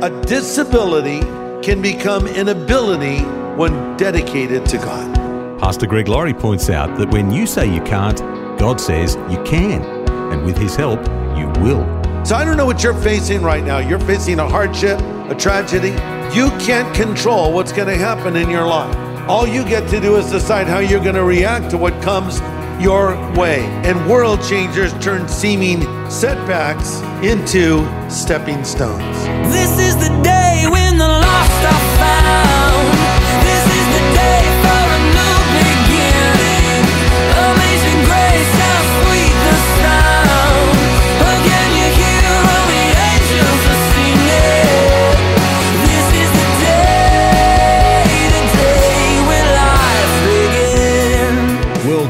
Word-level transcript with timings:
A 0.00 0.10
disability 0.22 1.18
can 1.60 1.82
become 1.82 2.28
an 2.28 2.50
ability 2.50 3.18
when 3.56 3.96
dedicated 3.96 4.64
to 4.66 4.76
God. 4.76 5.58
Pastor 5.58 5.88
Greg 5.88 6.06
Laurie 6.06 6.32
points 6.32 6.70
out 6.70 6.96
that 6.98 7.10
when 7.10 7.32
you 7.32 7.48
say 7.48 7.66
you 7.66 7.80
can't, 7.80 8.16
God 8.60 8.80
says 8.80 9.16
you 9.28 9.42
can, 9.42 9.82
and 10.32 10.44
with 10.44 10.56
His 10.56 10.76
help, 10.76 11.00
you 11.36 11.48
will. 11.60 11.82
So 12.24 12.36
I 12.36 12.44
don't 12.44 12.56
know 12.56 12.64
what 12.64 12.84
you're 12.84 12.94
facing 12.94 13.42
right 13.42 13.64
now. 13.64 13.78
You're 13.78 13.98
facing 13.98 14.38
a 14.38 14.48
hardship, 14.48 15.00
a 15.00 15.34
tragedy. 15.34 15.90
You 16.32 16.50
can't 16.60 16.94
control 16.94 17.52
what's 17.52 17.72
going 17.72 17.88
to 17.88 17.96
happen 17.96 18.36
in 18.36 18.48
your 18.48 18.68
life. 18.68 18.96
All 19.28 19.48
you 19.48 19.64
get 19.64 19.90
to 19.90 20.00
do 20.00 20.14
is 20.14 20.30
decide 20.30 20.68
how 20.68 20.78
you're 20.78 21.02
going 21.02 21.16
to 21.16 21.24
react 21.24 21.72
to 21.72 21.76
what 21.76 22.00
comes 22.04 22.38
your 22.80 23.16
way. 23.32 23.60
And 23.84 24.08
world 24.08 24.42
changers 24.42 24.92
turn 24.98 25.28
seeming 25.28 25.82
setbacks 26.10 27.00
into 27.22 27.84
stepping 28.10 28.64
stones. 28.64 29.16
This 29.52 29.78
is 29.78 29.96
the 29.96 30.22
day 30.22 30.37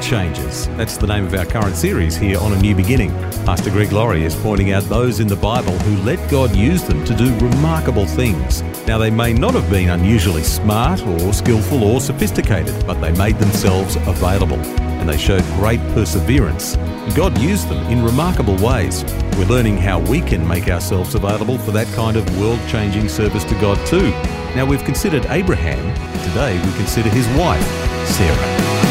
Changers. 0.09 0.69
That's 0.69 0.97
the 0.97 1.07
name 1.07 1.27
of 1.27 1.35
our 1.35 1.45
current 1.45 1.77
series 1.77 2.17
here 2.17 2.39
on 2.39 2.55
A 2.55 2.59
New 2.63 2.75
Beginning. 2.75 3.11
Pastor 3.45 3.69
Greg 3.69 3.93
Laurie 3.93 4.25
is 4.25 4.35
pointing 4.35 4.73
out 4.73 4.85
those 4.85 5.21
in 5.21 5.27
the 5.27 5.37
Bible 5.37 5.79
who 5.81 6.03
let 6.03 6.31
God 6.31 6.57
use 6.57 6.83
them 6.83 7.05
to 7.05 7.15
do 7.15 7.27
remarkable 7.37 8.07
things. 8.07 8.63
Now, 8.87 8.97
they 8.97 9.11
may 9.11 9.35
not 9.35 9.53
have 9.53 9.69
been 9.69 9.91
unusually 9.91 10.45
smart 10.45 11.03
or 11.03 11.35
skillful 11.35 11.85
or 11.85 12.01
sophisticated, 12.01 12.87
but 12.87 13.03
they 13.03 13.13
made 13.19 13.39
themselves 13.39 13.97
available 14.07 14.57
and 14.57 15.07
they 15.07 15.19
showed 15.19 15.45
great 15.57 15.81
perseverance. 15.93 16.77
God 17.15 17.37
used 17.37 17.69
them 17.69 17.87
in 17.93 18.03
remarkable 18.03 18.57
ways. 18.65 19.05
We're 19.37 19.45
learning 19.45 19.77
how 19.77 20.01
we 20.01 20.23
can 20.23 20.49
make 20.49 20.69
ourselves 20.69 21.17
available 21.17 21.59
for 21.59 21.73
that 21.73 21.87
kind 21.95 22.17
of 22.17 22.41
world 22.41 22.61
changing 22.67 23.11
service 23.11 23.45
to 23.45 23.55
God, 23.61 23.77
too. 23.87 24.09
Now, 24.57 24.65
we've 24.65 24.85
considered 24.85 25.27
Abraham. 25.27 25.85
Today, 26.31 26.57
we 26.65 26.73
consider 26.79 27.11
his 27.11 27.29
wife, 27.37 27.63
Sarah. 28.09 28.88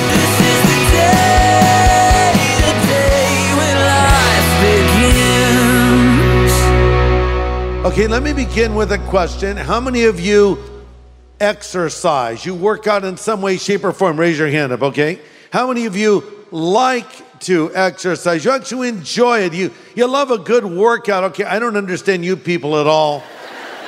Okay, 7.88 8.06
let 8.06 8.22
me 8.22 8.34
begin 8.34 8.76
with 8.76 8.92
a 8.92 8.98
question. 8.98 9.56
How 9.56 9.80
many 9.80 10.04
of 10.04 10.20
you 10.20 10.60
exercise? 11.40 12.46
You 12.46 12.54
work 12.54 12.86
out 12.86 13.06
in 13.06 13.16
some 13.16 13.42
way, 13.42 13.56
shape, 13.56 13.86
or 13.86 13.94
form? 13.94 14.20
Raise 14.20 14.38
your 14.38 14.50
hand 14.50 14.74
up, 14.74 14.82
okay? 14.82 15.22
How 15.54 15.70
many 15.70 15.86
of 15.86 15.96
you 15.96 16.46
like 16.52 17.40
to 17.44 17.74
exercise? 17.74 18.44
You 18.44 18.52
actually 18.52 18.90
enjoy 18.90 19.40
it. 19.44 19.54
You, 19.54 19.74
you 19.96 20.06
love 20.06 20.32
a 20.32 20.38
good 20.38 20.66
workout. 20.66 21.24
Okay, 21.32 21.46
I 21.46 21.60
don't 21.60 21.78
understand 21.78 22.26
you 22.26 22.36
people 22.36 22.78
at 22.78 22.88
all. 22.88 23.24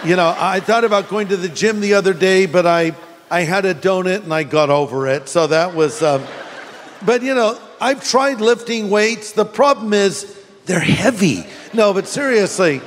You 0.05 0.15
know, 0.15 0.33
I 0.37 0.61
thought 0.61 0.85
about 0.85 1.09
going 1.09 1.27
to 1.27 1.37
the 1.37 1.49
gym 1.49 1.81
the 1.81 1.95
other 1.95 2.13
day, 2.13 2.45
but 2.45 2.65
I, 2.65 2.95
I 3.29 3.41
had 3.41 3.65
a 3.65 3.75
donut 3.75 4.23
and 4.23 4.33
I 4.33 4.43
got 4.43 4.69
over 4.69 5.07
it. 5.07 5.27
So 5.27 5.47
that 5.47 5.75
was, 5.75 6.01
um, 6.01 6.23
but 7.05 7.21
you 7.21 7.35
know, 7.35 7.59
I've 7.81 8.01
tried 8.01 8.39
lifting 8.39 8.89
weights. 8.89 9.33
The 9.33 9.43
problem 9.43 9.91
is 9.91 10.41
they're 10.67 10.79
heavy. 10.79 11.43
No, 11.73 11.93
but 11.93 12.07
seriously, 12.07 12.81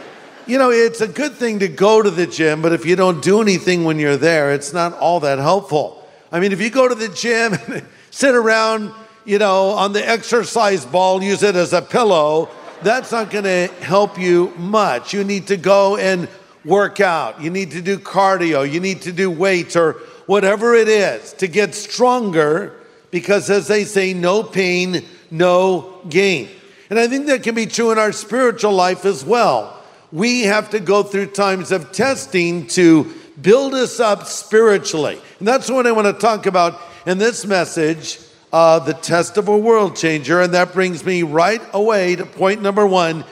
you 0.46 0.58
know, 0.58 0.70
it's 0.70 1.00
a 1.00 1.08
good 1.08 1.34
thing 1.34 1.60
to 1.60 1.68
go 1.68 2.02
to 2.02 2.10
the 2.10 2.26
gym, 2.26 2.62
but 2.62 2.72
if 2.72 2.84
you 2.84 2.96
don't 2.96 3.22
do 3.22 3.40
anything 3.40 3.84
when 3.84 3.98
you're 3.98 4.16
there, 4.16 4.52
it's 4.52 4.72
not 4.72 4.94
all 4.94 5.20
that 5.20 5.38
helpful. 5.38 6.06
I 6.30 6.40
mean, 6.40 6.52
if 6.52 6.60
you 6.60 6.70
go 6.70 6.88
to 6.88 6.94
the 6.94 7.08
gym 7.08 7.54
and 7.68 7.84
sit 8.10 8.34
around, 8.34 8.92
you 9.24 9.38
know, 9.38 9.70
on 9.70 9.92
the 9.92 10.06
exercise 10.06 10.84
ball, 10.84 11.22
use 11.22 11.42
it 11.42 11.54
as 11.54 11.72
a 11.72 11.82
pillow, 11.82 12.48
that's 12.82 13.12
not 13.12 13.30
going 13.30 13.44
to 13.44 13.68
help 13.82 14.18
you 14.18 14.52
much. 14.56 15.12
You 15.12 15.24
need 15.24 15.46
to 15.48 15.56
go 15.56 15.96
and 15.96 16.28
work 16.64 17.00
out. 17.00 17.40
You 17.40 17.50
need 17.50 17.72
to 17.72 17.82
do 17.82 17.98
cardio. 17.98 18.70
You 18.70 18.80
need 18.80 19.02
to 19.02 19.12
do 19.12 19.30
weights 19.30 19.76
or 19.76 19.94
whatever 20.26 20.74
it 20.74 20.88
is 20.88 21.32
to 21.34 21.46
get 21.46 21.74
stronger 21.74 22.74
because, 23.10 23.50
as 23.50 23.68
they 23.68 23.84
say, 23.84 24.14
no 24.14 24.42
pain, 24.42 25.04
no 25.30 26.00
gain. 26.08 26.48
And 26.90 26.98
I 26.98 27.08
think 27.08 27.26
that 27.26 27.42
can 27.42 27.54
be 27.54 27.66
true 27.66 27.90
in 27.92 27.98
our 27.98 28.12
spiritual 28.12 28.72
life 28.72 29.04
as 29.04 29.24
well. 29.24 29.81
We 30.12 30.42
have 30.42 30.70
to 30.70 30.80
go 30.80 31.02
through 31.02 31.26
times 31.28 31.72
of 31.72 31.90
testing 31.90 32.66
to 32.68 33.12
build 33.40 33.74
us 33.74 33.98
up 33.98 34.26
spiritually. 34.26 35.20
And 35.38 35.48
that's 35.48 35.70
what 35.70 35.86
I 35.86 35.92
want 35.92 36.06
to 36.06 36.12
talk 36.12 36.46
about 36.46 36.78
in 37.06 37.18
this 37.18 37.46
message 37.46 38.18
uh, 38.52 38.78
the 38.78 38.92
test 38.92 39.38
of 39.38 39.48
a 39.48 39.56
world 39.56 39.96
changer. 39.96 40.40
And 40.40 40.54
that 40.54 40.72
brings 40.72 41.04
me 41.04 41.22
right 41.22 41.62
away 41.72 42.16
to 42.16 42.26
point 42.26 42.62
number 42.62 42.86
one 42.86 43.24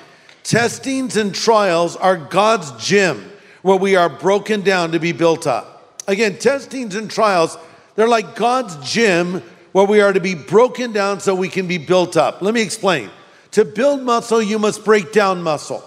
testings 0.42 1.16
and 1.16 1.34
trials 1.34 1.96
are 1.96 2.16
God's 2.16 2.72
gym 2.84 3.30
where 3.62 3.76
we 3.76 3.94
are 3.96 4.08
broken 4.08 4.62
down 4.62 4.92
to 4.92 4.98
be 4.98 5.12
built 5.12 5.46
up. 5.46 6.02
Again, 6.08 6.38
testings 6.38 6.94
and 6.94 7.10
trials, 7.10 7.58
they're 7.94 8.08
like 8.08 8.34
God's 8.34 8.76
gym 8.90 9.42
where 9.72 9.84
we 9.84 10.00
are 10.00 10.12
to 10.12 10.20
be 10.20 10.34
broken 10.34 10.92
down 10.92 11.20
so 11.20 11.34
we 11.34 11.48
can 11.48 11.69
be 11.69 11.78
built 11.78 12.16
up. 12.16 12.40
Let 12.40 12.54
me 12.54 12.62
explain. 12.62 13.10
To 13.52 13.64
build 13.64 14.00
muscle, 14.00 14.42
you 14.42 14.58
must 14.58 14.84
break 14.84 15.12
down 15.12 15.42
muscle. 15.42 15.84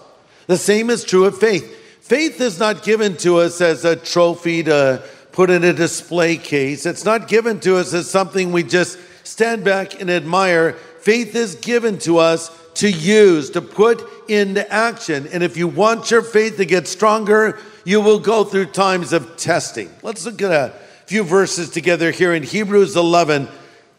The 0.47 0.57
same 0.57 0.89
is 0.89 1.03
true 1.03 1.25
of 1.25 1.37
faith. 1.37 1.79
Faith 2.01 2.41
is 2.41 2.59
not 2.59 2.83
given 2.83 3.15
to 3.17 3.37
us 3.37 3.61
as 3.61 3.85
a 3.85 3.95
trophy 3.95 4.63
to 4.63 5.03
put 5.31 5.49
in 5.49 5.63
a 5.63 5.73
display 5.73 6.37
case. 6.37 6.85
It's 6.85 7.05
not 7.05 7.27
given 7.27 7.59
to 7.61 7.77
us 7.77 7.93
as 7.93 8.09
something 8.09 8.51
we 8.51 8.63
just 8.63 8.99
stand 9.23 9.63
back 9.63 9.99
and 9.99 10.09
admire. 10.09 10.73
Faith 10.99 11.35
is 11.35 11.55
given 11.55 11.97
to 11.99 12.17
us 12.17 12.51
to 12.75 12.89
use, 12.89 13.49
to 13.51 13.61
put 13.61 14.03
into 14.29 14.69
action. 14.71 15.27
And 15.27 15.43
if 15.43 15.57
you 15.57 15.67
want 15.67 16.11
your 16.11 16.21
faith 16.21 16.57
to 16.57 16.65
get 16.65 16.87
stronger, 16.87 17.59
you 17.85 18.01
will 18.01 18.19
go 18.19 18.43
through 18.43 18.67
times 18.67 19.13
of 19.13 19.37
testing. 19.37 19.89
Let's 20.01 20.25
look 20.25 20.41
at 20.41 20.51
a 20.51 20.73
few 21.05 21.23
verses 21.23 21.69
together 21.69 22.11
here 22.11 22.33
in 22.33 22.43
Hebrews 22.43 22.95
11, 22.95 23.47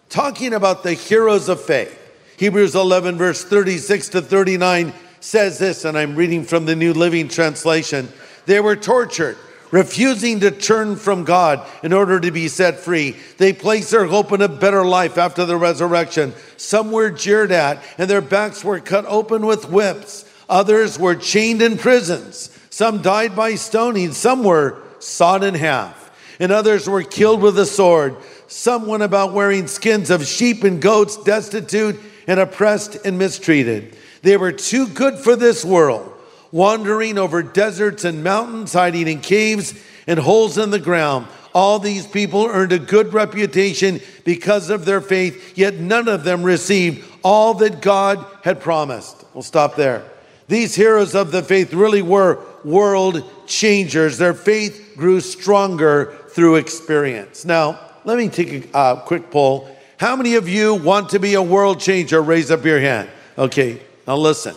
talking 0.08 0.54
about 0.54 0.82
the 0.82 0.94
heroes 0.94 1.48
of 1.48 1.60
faith. 1.60 2.00
Hebrews 2.36 2.74
11, 2.74 3.16
verse 3.16 3.44
36 3.44 4.08
to 4.10 4.22
39 4.22 4.92
says 5.24 5.58
this, 5.58 5.86
and 5.86 5.96
I'm 5.96 6.16
reading 6.16 6.44
from 6.44 6.66
the 6.66 6.76
New 6.76 6.92
Living 6.92 7.28
Translation. 7.28 8.10
They 8.44 8.60
were 8.60 8.76
tortured, 8.76 9.38
refusing 9.70 10.40
to 10.40 10.50
turn 10.50 10.96
from 10.96 11.24
God 11.24 11.66
in 11.82 11.94
order 11.94 12.20
to 12.20 12.30
be 12.30 12.46
set 12.46 12.78
free. 12.78 13.16
They 13.38 13.54
placed 13.54 13.90
their 13.90 14.04
hope 14.04 14.32
in 14.32 14.42
a 14.42 14.48
better 14.48 14.84
life 14.84 15.16
after 15.16 15.46
the 15.46 15.56
resurrection. 15.56 16.34
Some 16.58 16.92
were 16.92 17.10
jeered 17.10 17.52
at, 17.52 17.82
and 17.96 18.08
their 18.08 18.20
backs 18.20 18.62
were 18.62 18.80
cut 18.80 19.06
open 19.06 19.46
with 19.46 19.70
whips. 19.70 20.30
Others 20.50 20.98
were 20.98 21.16
chained 21.16 21.62
in 21.62 21.78
prisons. 21.78 22.50
Some 22.68 23.00
died 23.00 23.34
by 23.34 23.54
stoning. 23.54 24.12
Some 24.12 24.44
were 24.44 24.82
sawed 24.98 25.42
in 25.42 25.54
half, 25.54 26.36
and 26.38 26.52
others 26.52 26.86
were 26.86 27.02
killed 27.02 27.40
with 27.40 27.58
a 27.58 27.64
sword. 27.64 28.14
Some 28.46 28.86
went 28.86 29.02
about 29.02 29.32
wearing 29.32 29.68
skins 29.68 30.10
of 30.10 30.26
sheep 30.26 30.64
and 30.64 30.82
goats, 30.82 31.16
destitute 31.16 31.98
and 32.26 32.38
oppressed 32.38 32.96
and 33.06 33.18
mistreated. 33.18 33.96
They 34.24 34.38
were 34.38 34.52
too 34.52 34.88
good 34.88 35.18
for 35.18 35.36
this 35.36 35.66
world, 35.66 36.10
wandering 36.50 37.18
over 37.18 37.42
deserts 37.42 38.04
and 38.04 38.24
mountains, 38.24 38.72
hiding 38.72 39.06
in 39.06 39.20
caves 39.20 39.74
and 40.06 40.18
holes 40.18 40.56
in 40.56 40.70
the 40.70 40.78
ground. 40.78 41.26
All 41.54 41.78
these 41.78 42.06
people 42.06 42.46
earned 42.46 42.72
a 42.72 42.78
good 42.78 43.12
reputation 43.12 44.00
because 44.24 44.70
of 44.70 44.86
their 44.86 45.02
faith, 45.02 45.58
yet 45.58 45.74
none 45.74 46.08
of 46.08 46.24
them 46.24 46.42
received 46.42 47.06
all 47.22 47.52
that 47.54 47.82
God 47.82 48.24
had 48.42 48.60
promised. 48.60 49.26
We'll 49.34 49.42
stop 49.42 49.76
there. 49.76 50.02
These 50.48 50.74
heroes 50.74 51.14
of 51.14 51.30
the 51.30 51.42
faith 51.42 51.74
really 51.74 52.00
were 52.00 52.42
world 52.64 53.22
changers. 53.46 54.16
Their 54.16 54.32
faith 54.32 54.94
grew 54.96 55.20
stronger 55.20 56.16
through 56.30 56.56
experience. 56.56 57.44
Now, 57.44 57.78
let 58.04 58.16
me 58.16 58.30
take 58.30 58.72
a 58.72 58.76
uh, 58.76 59.00
quick 59.00 59.30
poll. 59.30 59.68
How 59.98 60.16
many 60.16 60.36
of 60.36 60.48
you 60.48 60.76
want 60.76 61.10
to 61.10 61.18
be 61.18 61.34
a 61.34 61.42
world 61.42 61.78
changer? 61.78 62.22
Raise 62.22 62.50
up 62.50 62.64
your 62.64 62.80
hand. 62.80 63.10
Okay, 63.36 63.82
now 64.06 64.16
listen. 64.16 64.54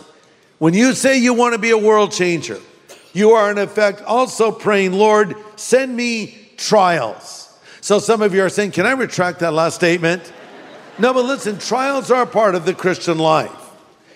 When 0.58 0.74
you 0.74 0.92
say 0.92 1.18
you 1.18 1.34
want 1.34 1.54
to 1.54 1.58
be 1.58 1.70
a 1.70 1.78
world 1.78 2.12
changer, 2.12 2.60
you 3.12 3.30
are 3.32 3.50
in 3.50 3.58
effect 3.58 4.02
also 4.02 4.50
praying, 4.50 4.92
Lord, 4.92 5.36
send 5.56 5.96
me 5.96 6.50
trials. 6.56 7.56
So 7.80 7.98
some 7.98 8.22
of 8.22 8.34
you 8.34 8.42
are 8.42 8.48
saying, 8.48 8.72
Can 8.72 8.86
I 8.86 8.92
retract 8.92 9.40
that 9.40 9.52
last 9.52 9.76
statement? 9.76 10.32
No, 10.98 11.14
but 11.14 11.24
listen, 11.24 11.58
trials 11.58 12.10
are 12.10 12.22
a 12.22 12.26
part 12.26 12.54
of 12.54 12.64
the 12.64 12.74
Christian 12.74 13.18
life. 13.18 13.52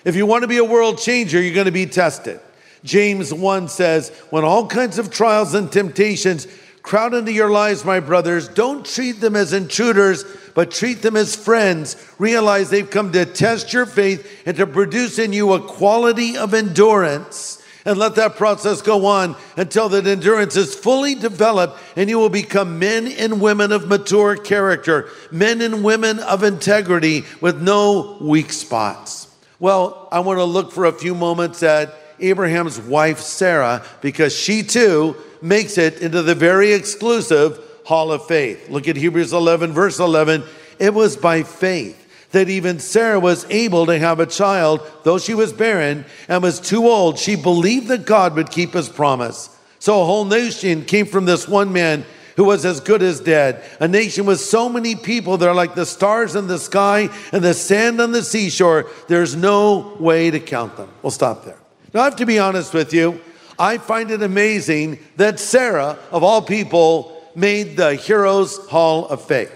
If 0.03 0.17
you 0.17 0.25
want 0.25 0.41
to 0.41 0.49
be 0.49 0.57
a 0.57 0.65
world 0.65 0.97
changer, 0.99 1.41
you're 1.41 1.53
going 1.53 1.65
to 1.65 1.71
be 1.71 1.85
tested. 1.85 2.41
James 2.83 3.33
1 3.33 3.69
says, 3.69 4.09
When 4.29 4.43
all 4.43 4.67
kinds 4.67 4.97
of 4.97 5.09
trials 5.09 5.53
and 5.53 5.71
temptations 5.71 6.45
crowd 6.81 7.13
into 7.13 7.31
your 7.31 7.49
lives, 7.49 7.85
my 7.85 8.01
brothers, 8.01 8.49
don't 8.49 8.85
treat 8.85 9.21
them 9.21 9.37
as 9.37 9.53
intruders, 9.53 10.25
but 10.53 10.71
treat 10.71 11.01
them 11.01 11.15
as 11.15 11.35
friends. 11.35 11.95
Realize 12.19 12.69
they've 12.69 12.89
come 12.89 13.11
to 13.11 13.25
test 13.25 13.73
your 13.73 13.85
faith 13.85 14.43
and 14.45 14.57
to 14.57 14.67
produce 14.67 15.19
in 15.19 15.33
you 15.33 15.53
a 15.53 15.59
quality 15.59 16.37
of 16.37 16.53
endurance. 16.53 17.59
And 17.85 17.97
let 17.97 18.15
that 18.15 18.37
process 18.37 18.81
go 18.81 19.05
on 19.05 19.35
until 19.57 19.89
that 19.89 20.07
endurance 20.07 20.55
is 20.55 20.73
fully 20.73 21.15
developed 21.15 21.77
and 21.97 22.09
you 22.09 22.17
will 22.17 22.29
become 22.29 22.79
men 22.79 23.07
and 23.07 23.41
women 23.41 23.73
of 23.73 23.87
mature 23.87 24.37
character, 24.37 25.09
men 25.31 25.61
and 25.61 25.83
women 25.83 26.19
of 26.19 26.43
integrity 26.43 27.25
with 27.41 27.61
no 27.61 28.17
weak 28.21 28.53
spots. 28.53 29.27
Well, 29.59 30.07
I 30.11 30.21
want 30.21 30.39
to 30.39 30.45
look 30.45 30.71
for 30.71 30.85
a 30.85 30.93
few 30.93 31.13
moments 31.13 31.61
at 31.61 31.93
Abraham's 32.19 32.79
wife, 32.79 33.19
Sarah, 33.19 33.83
because 34.01 34.33
she 34.33 34.63
too 34.63 35.17
makes 35.41 35.77
it 35.77 36.01
into 36.01 36.21
the 36.21 36.35
very 36.35 36.71
exclusive 36.71 37.59
hall 37.85 38.11
of 38.11 38.25
faith. 38.25 38.69
Look 38.69 38.87
at 38.87 38.95
Hebrews 38.95 39.33
11, 39.33 39.73
verse 39.73 39.99
11. 39.99 40.43
It 40.79 40.93
was 40.93 41.17
by 41.17 41.43
faith 41.43 41.99
that 42.31 42.49
even 42.49 42.79
Sarah 42.79 43.19
was 43.19 43.45
able 43.49 43.85
to 43.85 43.97
have 43.97 44.19
a 44.19 44.25
child, 44.25 44.81
though 45.03 45.19
she 45.19 45.33
was 45.33 45.53
barren 45.53 46.03
and 46.27 46.41
was 46.41 46.59
too 46.59 46.87
old. 46.87 47.19
She 47.19 47.35
believed 47.35 47.87
that 47.87 48.05
God 48.05 48.35
would 48.35 48.49
keep 48.49 48.73
his 48.73 48.89
promise. 48.89 49.49
So 49.79 50.01
a 50.01 50.05
whole 50.05 50.25
nation 50.25 50.83
came 50.85 51.05
from 51.05 51.25
this 51.25 51.47
one 51.47 51.71
man 51.71 52.05
who 52.35 52.45
was 52.45 52.65
as 52.65 52.79
good 52.79 53.03
as 53.03 53.19
dead. 53.19 53.63
A 53.79 53.87
nation 53.87 54.25
with 54.25 54.39
so 54.39 54.67
many 54.67 54.95
people 54.95 55.37
that 55.37 55.47
are 55.47 55.53
like 55.53 55.75
the 55.75 55.85
stars 55.85 56.35
in 56.35 56.47
the 56.47 56.57
sky 56.57 57.09
and 57.31 57.43
the 57.43 57.53
sand 57.53 58.01
on 58.01 58.11
the 58.11 58.23
seashore. 58.23 58.89
There's 59.07 59.35
no 59.35 59.95
way 59.99 60.31
to 60.31 60.39
count 60.39 60.75
them. 60.75 60.89
We'll 61.03 61.11
stop 61.11 61.45
there. 61.45 61.57
Now, 61.93 62.01
I 62.01 62.05
have 62.05 62.15
to 62.15 62.25
be 62.25 62.39
honest 62.39 62.73
with 62.73 62.93
you. 62.93 63.21
I 63.59 63.77
find 63.77 64.09
it 64.09 64.23
amazing 64.23 64.97
that 65.17 65.39
Sarah, 65.39 65.99
of 66.11 66.23
all 66.23 66.41
people, 66.41 67.22
made 67.35 67.77
the 67.77 67.95
Heroes 67.95 68.57
Hall 68.67 69.07
of 69.07 69.23
Faith 69.25 69.51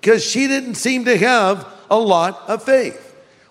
because 0.00 0.24
she 0.24 0.46
didn't 0.46 0.76
seem 0.76 1.04
to 1.04 1.16
have 1.16 1.66
a 1.90 1.98
lot 1.98 2.48
of 2.48 2.62
faith. 2.62 3.02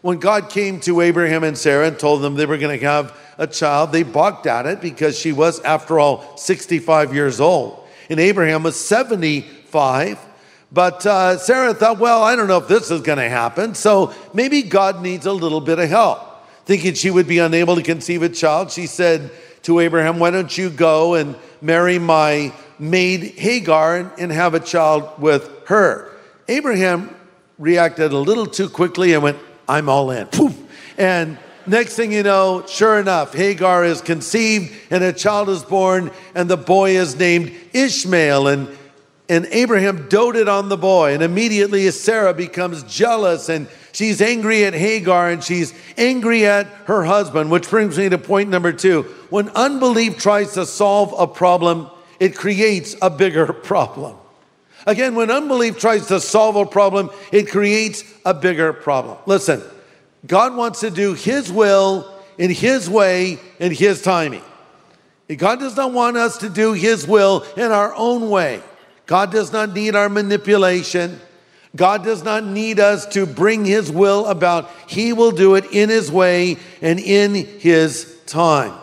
When 0.02 0.19
God 0.19 0.50
came 0.50 0.80
to 0.81 1.02
Abraham 1.02 1.44
and 1.44 1.57
Sarah 1.57 1.88
and 1.88 2.00
told 2.00 2.22
them 2.22 2.36
they 2.36 2.46
were 2.46 2.57
going 2.57 2.80
to 2.80 2.86
have 2.86 3.18
a 3.38 3.48
child, 3.48 3.92
they 3.92 4.04
balked 4.04 4.46
at 4.46 4.66
it 4.66 4.80
because 4.80 5.19
she 5.19 5.31
was, 5.31 5.60
after 5.62 6.00
all, 6.00 6.38
65 6.38 7.13
years 7.13 7.42
old. 7.42 7.86
And 8.10 8.19
Abraham 8.19 8.63
was 8.63 8.80
75. 8.80 10.19
But 10.72 11.06
uh, 11.06 11.38
Sarah 11.40 11.74
thought, 11.74 12.00
well, 12.00 12.24
I 12.24 12.36
don't 12.36 12.48
know 12.48 12.60
if 12.60 12.68
this 12.68 12.92
is 12.92 13.01
going 13.01 13.18
to 13.18 13.30
happen. 13.30 13.75
So 13.75 14.13
maybe 14.34 14.62
God 14.62 15.01
needs 15.01 15.25
a 15.25 15.34
little 15.34 15.62
bit 15.62 15.80
of 15.80 15.90
help. 15.90 16.22
Thinking 16.66 16.94
she 16.94 17.12
would 17.12 17.28
be 17.28 17.40
unable 17.40 17.75
to 17.75 17.84
conceive 17.84 18.24
a 18.24 18.30
child, 18.30 18.72
she 18.72 18.88
said 18.88 19.31
to 19.63 19.80
Abraham, 19.80 20.19
Why 20.19 20.31
don't 20.31 20.58
you 20.58 20.69
go 20.69 21.16
and 21.16 21.36
marry 21.62 22.00
my 22.00 22.54
maid 22.80 23.22
Hagar 23.38 24.13
and, 24.18 24.31
have 24.31 24.54
a 24.54 24.60
child 24.60 25.19
with 25.19 25.50
her? 25.68 26.12
Abraham 26.48 27.16
reacted 27.57 28.12
a 28.12 28.18
little 28.18 28.45
too 28.45 28.69
quickly 28.69 29.13
and 29.13 29.24
went, 29.24 29.38
I'm 29.68 29.89
all 29.89 30.12
in. 30.12 30.27
And 30.98 31.38
next 31.68 31.95
thing 31.95 32.12
you 32.12 32.24
know, 32.24 32.66
sure 32.68 33.00
enough, 33.00 33.33
Hagar 33.33 33.83
is 33.83 34.01
conceived 34.01 34.74
and 34.89 35.04
a 35.04 35.12
child 35.12 35.50
is 35.50 35.63
born, 35.63 36.12
and 36.33 36.50
the 36.50 36.57
boy 36.57 36.92
is 36.92 37.18
named 37.18 37.54
Ishmael. 37.74 38.48
And, 38.48 38.69
and 39.27 39.45
Abraham 39.48 40.07
doted 40.07 40.48
on 40.48 40.69
the 40.69 40.77
boy, 40.77 41.13
and 41.13 41.24
immediately 41.24 41.89
Sarah 41.92 42.33
becomes 42.33 42.83
jealous 42.83 43.50
and 43.50 43.68
she's 43.92 44.22
angry 44.22 44.66
at 44.66 44.74
Hagar 44.74 45.30
and 45.30 45.44
she's 45.44 45.74
angry 45.98 46.45
at 46.45 46.68
her 46.86 47.04
husband, 47.04 47.50
which 47.50 47.69
brings 47.69 47.98
me 47.98 48.10
to 48.10 48.18
point 48.18 48.50
number 48.50 48.72
two. 48.72 49.04
When 49.30 49.50
unbelief 49.50 50.18
tries 50.18 50.54
to 50.54 50.66
solve 50.66 51.13
a 51.18 51.27
problem, 51.27 51.89
it 52.20 52.36
creates 52.36 52.96
a 53.02 53.10
bigger 53.10 53.52
problem. 53.54 54.18
Again, 54.88 55.16
when 55.16 55.32
unbelief 55.32 55.80
tries 55.80 56.08
to 56.08 56.20
solve 56.20 56.56
a 56.56 56.66
problem, 56.66 57.10
it 57.32 57.50
creates 57.50 58.04
a 58.24 58.34
bigger 58.34 58.72
problem. 58.72 59.18
Listen, 59.26 59.64
God 60.28 60.56
wants 60.56 60.82
to 60.82 60.92
do 60.92 61.14
His 61.14 61.52
will 61.52 62.12
in 62.38 62.52
His 62.52 62.90
way 62.90 63.40
in 63.60 63.72
His 63.72 64.02
timing. 64.02 64.44
God 65.38 65.60
does 65.60 65.76
not 65.76 65.92
want 65.92 66.18
us 66.18 66.38
to 66.40 66.50
do 66.50 66.74
His 66.74 67.08
will 67.08 67.44
in 67.58 67.72
our 67.72 67.96
own 67.96 68.30
way. 68.30 68.62
God 69.08 69.32
does 69.32 69.52
not 69.52 69.74
need 69.74 69.96
our 69.96 70.10
manipulation. 70.10 71.20
God 71.76 72.04
does 72.04 72.24
not 72.24 72.44
need 72.46 72.80
us 72.80 73.06
to 73.08 73.26
bring 73.26 73.66
His 73.66 73.92
will 73.92 74.28
about. 74.28 74.70
He 74.88 75.14
will 75.14 75.32
do 75.32 75.56
it 75.56 75.66
in 75.72 75.90
His 75.90 76.12
way 76.12 76.58
and 76.82 77.00
in 77.00 77.34
His 77.34 78.16
time. 78.28 78.74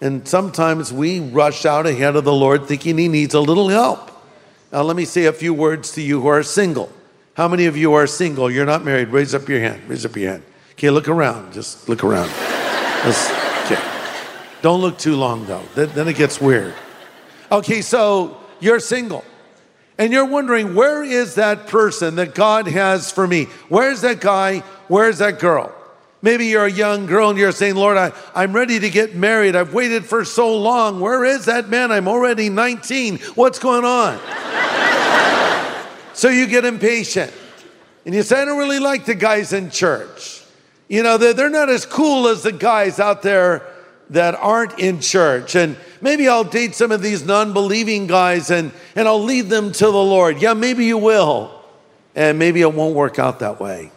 And 0.00 0.26
sometimes 0.28 0.92
we 0.92 1.20
rush 1.20 1.66
out 1.66 1.86
ahead 1.86 2.14
of 2.14 2.24
the 2.24 2.32
Lord 2.32 2.66
thinking 2.66 2.98
He 2.98 3.08
needs 3.08 3.34
a 3.34 3.40
little 3.40 3.68
help. 3.68 4.10
Now, 4.72 4.82
let 4.82 4.96
me 4.96 5.04
say 5.04 5.24
a 5.24 5.32
few 5.32 5.54
words 5.54 5.92
to 5.92 6.02
you 6.02 6.20
who 6.20 6.28
are 6.28 6.42
single. 6.42 6.92
How 7.34 7.48
many 7.48 7.66
of 7.66 7.76
you 7.76 7.94
are 7.94 8.06
single? 8.06 8.50
You're 8.50 8.66
not 8.66 8.84
married. 8.84 9.08
Raise 9.08 9.34
up 9.34 9.48
your 9.48 9.60
hand. 9.60 9.88
Raise 9.88 10.04
up 10.04 10.14
your 10.16 10.30
hand. 10.32 10.42
Okay, 10.72 10.90
look 10.90 11.08
around. 11.08 11.52
Just 11.52 11.88
look 11.88 12.04
around. 12.04 12.30
Okay. 13.06 13.80
Don't 14.60 14.80
look 14.80 14.98
too 14.98 15.16
long, 15.16 15.46
though. 15.46 15.62
Then 15.74 16.06
it 16.08 16.16
gets 16.16 16.40
weird. 16.40 16.74
Okay, 17.50 17.80
so 17.80 18.36
you're 18.60 18.80
single. 18.80 19.24
And 19.98 20.12
you're 20.12 20.26
wondering, 20.26 20.74
where 20.74 21.02
is 21.02 21.36
that 21.36 21.66
person 21.66 22.16
that 22.16 22.34
God 22.34 22.68
has 22.68 23.10
for 23.10 23.26
me? 23.26 23.44
Where's 23.68 24.02
that 24.02 24.20
guy? 24.20 24.60
Where's 24.88 25.18
that 25.18 25.38
girl? 25.40 25.74
Maybe 26.20 26.46
you're 26.46 26.66
a 26.66 26.70
young 26.70 27.06
girl 27.06 27.30
and 27.30 27.38
you're 27.38 27.52
saying, 27.52 27.76
Lord, 27.76 27.96
I, 27.96 28.12
I'm 28.34 28.52
ready 28.52 28.80
to 28.80 28.90
get 28.90 29.14
married. 29.14 29.54
I've 29.54 29.72
waited 29.72 30.04
for 30.04 30.24
so 30.24 30.56
long. 30.56 30.98
Where 30.98 31.24
is 31.24 31.44
that 31.44 31.68
man? 31.68 31.92
I'm 31.92 32.08
already 32.08 32.48
19. 32.48 33.18
What's 33.36 33.60
going 33.60 33.84
on? 33.84 34.18
so 36.14 36.28
you 36.28 36.48
get 36.48 36.64
impatient. 36.64 37.32
And 38.04 38.14
you 38.14 38.22
say, 38.22 38.42
I 38.42 38.44
don't 38.44 38.58
really 38.58 38.80
like 38.80 39.04
the 39.04 39.14
guys 39.14 39.52
in 39.52 39.70
church. 39.70 40.42
You 40.88 41.02
know, 41.02 41.18
they're, 41.18 41.34
they're 41.34 41.50
not 41.50 41.68
as 41.68 41.86
cool 41.86 42.26
as 42.26 42.42
the 42.42 42.52
guys 42.52 42.98
out 42.98 43.22
there 43.22 43.66
that 44.10 44.34
aren't 44.34 44.78
in 44.78 45.00
church. 45.00 45.54
And 45.54 45.76
maybe 46.00 46.26
I'll 46.26 46.44
date 46.44 46.74
some 46.74 46.90
of 46.90 47.02
these 47.02 47.24
non 47.24 47.52
believing 47.52 48.06
guys 48.06 48.50
and, 48.50 48.72
and 48.96 49.06
I'll 49.06 49.22
lead 49.22 49.50
them 49.50 49.70
to 49.72 49.84
the 49.84 49.92
Lord. 49.92 50.40
Yeah, 50.40 50.54
maybe 50.54 50.86
you 50.86 50.98
will. 50.98 51.54
And 52.16 52.38
maybe 52.38 52.60
it 52.62 52.72
won't 52.72 52.96
work 52.96 53.18
out 53.18 53.40
that 53.40 53.60
way. 53.60 53.92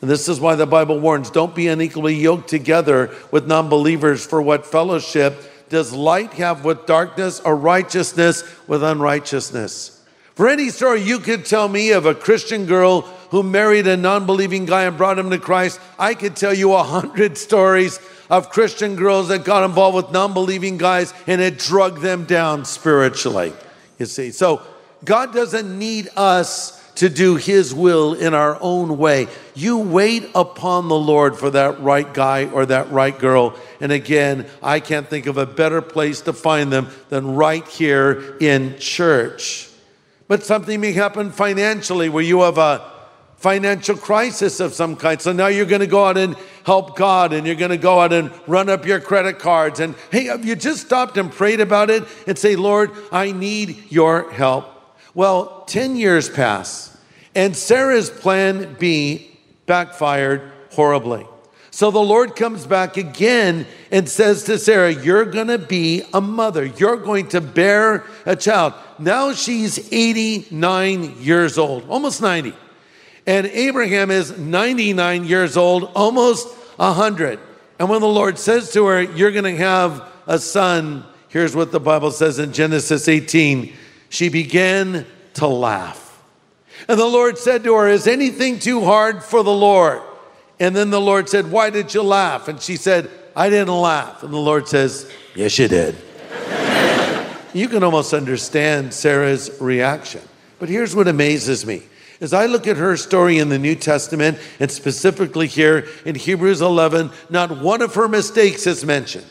And 0.00 0.08
this 0.08 0.28
is 0.28 0.40
why 0.40 0.54
the 0.54 0.66
Bible 0.66 1.00
warns 1.00 1.30
don't 1.30 1.54
be 1.54 1.68
unequally 1.68 2.14
yoked 2.14 2.48
together 2.48 3.14
with 3.30 3.46
non 3.46 3.68
believers, 3.68 4.24
for 4.24 4.40
what 4.40 4.66
fellowship 4.66 5.68
does 5.68 5.92
light 5.92 6.34
have 6.34 6.64
with 6.64 6.86
darkness 6.86 7.40
or 7.40 7.56
righteousness 7.56 8.44
with 8.66 8.82
unrighteousness? 8.82 9.94
For 10.34 10.48
any 10.48 10.70
story 10.70 11.02
you 11.02 11.18
could 11.18 11.44
tell 11.44 11.68
me 11.68 11.90
of 11.90 12.06
a 12.06 12.14
Christian 12.14 12.66
girl 12.66 13.00
who 13.30 13.42
married 13.42 13.88
a 13.88 13.96
non 13.96 14.24
believing 14.24 14.66
guy 14.66 14.84
and 14.84 14.96
brought 14.96 15.18
him 15.18 15.30
to 15.30 15.38
Christ, 15.38 15.80
I 15.98 16.14
could 16.14 16.36
tell 16.36 16.54
you 16.54 16.74
a 16.74 16.82
hundred 16.82 17.36
stories 17.36 17.98
of 18.30 18.50
Christian 18.50 18.94
girls 18.94 19.28
that 19.28 19.44
got 19.44 19.64
involved 19.64 19.96
with 19.96 20.12
non 20.12 20.32
believing 20.34 20.78
guys 20.78 21.12
and 21.26 21.40
it 21.40 21.58
drug 21.58 22.00
them 22.00 22.24
down 22.24 22.64
spiritually. 22.64 23.52
You 23.98 24.06
see, 24.06 24.30
so 24.30 24.62
God 25.04 25.34
doesn't 25.34 25.76
need 25.76 26.08
us 26.16 26.77
to 26.98 27.08
do 27.08 27.36
His 27.36 27.74
will 27.74 28.14
in 28.14 28.34
our 28.34 28.58
own 28.60 28.98
way. 28.98 29.28
You 29.54 29.78
wait 29.78 30.30
upon 30.34 30.88
the 30.88 30.98
Lord 30.98 31.36
for 31.36 31.50
that 31.50 31.80
right 31.80 32.12
guy 32.12 32.46
or 32.46 32.66
that 32.66 32.90
right 32.90 33.16
girl. 33.16 33.54
And 33.80 33.92
again, 33.92 34.46
I 34.62 34.80
can't 34.80 35.08
think 35.08 35.26
of 35.26 35.36
a 35.36 35.46
better 35.46 35.80
place 35.80 36.22
to 36.22 36.32
find 36.32 36.72
them 36.72 36.88
than 37.08 37.34
right 37.34 37.66
here 37.66 38.36
in 38.40 38.78
church. 38.78 39.68
But 40.26 40.42
something 40.42 40.80
may 40.80 40.92
happen 40.92 41.30
financially 41.30 42.08
where 42.08 42.24
you 42.24 42.42
have 42.42 42.58
a 42.58 42.92
financial 43.36 43.96
crisis 43.96 44.58
of 44.58 44.74
some 44.74 44.96
kind. 44.96 45.22
So 45.22 45.32
now 45.32 45.46
you're 45.46 45.66
going 45.66 45.80
to 45.80 45.86
go 45.86 46.04
out 46.04 46.18
and 46.18 46.36
help 46.64 46.96
God 46.96 47.32
and 47.32 47.46
you're 47.46 47.56
going 47.56 47.70
to 47.70 47.76
go 47.76 48.00
out 48.00 48.12
and 48.12 48.32
run 48.48 48.68
up 48.68 48.84
your 48.84 49.00
credit 49.00 49.38
cards. 49.38 49.78
And 49.78 49.94
hey, 50.10 50.24
have 50.24 50.44
you 50.44 50.56
just 50.56 50.84
stopped 50.84 51.16
and 51.16 51.30
prayed 51.30 51.60
about 51.60 51.90
it 51.90 52.04
and 52.26 52.36
say, 52.36 52.56
Lord, 52.56 52.90
I 53.12 53.30
need 53.30 53.90
your 53.90 54.30
help? 54.32 54.77
Well, 55.14 55.64
10 55.66 55.96
years 55.96 56.28
pass, 56.28 56.96
and 57.34 57.56
Sarah's 57.56 58.10
plan 58.10 58.76
B 58.78 59.38
backfired 59.66 60.52
horribly. 60.72 61.26
So 61.70 61.90
the 61.90 62.00
Lord 62.00 62.34
comes 62.34 62.66
back 62.66 62.96
again 62.96 63.66
and 63.92 64.08
says 64.08 64.44
to 64.44 64.58
Sarah, 64.58 64.90
You're 64.90 65.24
going 65.24 65.46
to 65.46 65.58
be 65.58 66.02
a 66.12 66.20
mother. 66.20 66.64
You're 66.64 66.96
going 66.96 67.28
to 67.28 67.40
bear 67.40 68.04
a 68.26 68.34
child. 68.34 68.74
Now 68.98 69.32
she's 69.32 69.92
89 69.92 71.20
years 71.20 71.56
old, 71.56 71.88
almost 71.88 72.20
90. 72.20 72.52
And 73.26 73.46
Abraham 73.46 74.10
is 74.10 74.36
99 74.36 75.24
years 75.24 75.56
old, 75.56 75.92
almost 75.94 76.48
100. 76.78 77.38
And 77.78 77.88
when 77.88 78.00
the 78.00 78.08
Lord 78.08 78.38
says 78.38 78.72
to 78.72 78.86
her, 78.86 79.02
You're 79.02 79.30
going 79.32 79.44
to 79.44 79.56
have 79.56 80.10
a 80.26 80.38
son, 80.38 81.04
here's 81.28 81.54
what 81.54 81.70
the 81.70 81.78
Bible 81.78 82.10
says 82.10 82.38
in 82.38 82.52
Genesis 82.52 83.06
18 83.06 83.72
she 84.08 84.28
began 84.28 85.06
to 85.34 85.46
laugh. 85.46 86.22
And 86.86 86.98
the 86.98 87.06
Lord 87.06 87.38
said 87.38 87.64
to 87.64 87.74
her, 87.74 87.88
Is 87.88 88.06
anything 88.06 88.58
too 88.58 88.84
hard 88.84 89.22
for 89.22 89.42
the 89.42 89.52
Lord? 89.52 90.02
And 90.60 90.74
then 90.74 90.90
the 90.90 91.00
Lord 91.00 91.28
said, 91.28 91.50
Why 91.50 91.70
did 91.70 91.94
you 91.94 92.02
laugh? 92.02 92.48
And 92.48 92.60
she 92.60 92.76
said, 92.76 93.10
I 93.34 93.50
didn't 93.50 93.74
laugh. 93.74 94.22
And 94.22 94.32
the 94.32 94.38
Lord 94.38 94.68
says, 94.68 95.10
Yes, 95.34 95.58
you 95.58 95.68
did. 95.68 95.96
you 97.52 97.68
can 97.68 97.82
almost 97.82 98.12
understand 98.12 98.92
Sarah's 98.92 99.60
reaction. 99.60 100.22
But 100.58 100.68
here's 100.68 100.94
what 100.94 101.08
amazes 101.08 101.64
me. 101.64 101.82
As 102.20 102.32
I 102.32 102.46
look 102.46 102.66
at 102.66 102.76
her 102.76 102.96
story 102.96 103.38
in 103.38 103.48
the 103.48 103.60
New 103.60 103.76
Testament, 103.76 104.38
and 104.58 104.70
specifically 104.70 105.46
here 105.46 105.86
in 106.04 106.16
Hebrews 106.16 106.60
11, 106.60 107.10
not 107.30 107.62
one 107.62 107.80
of 107.80 107.94
her 107.94 108.08
mistakes 108.08 108.66
is 108.66 108.84
mentioned. 108.84 109.26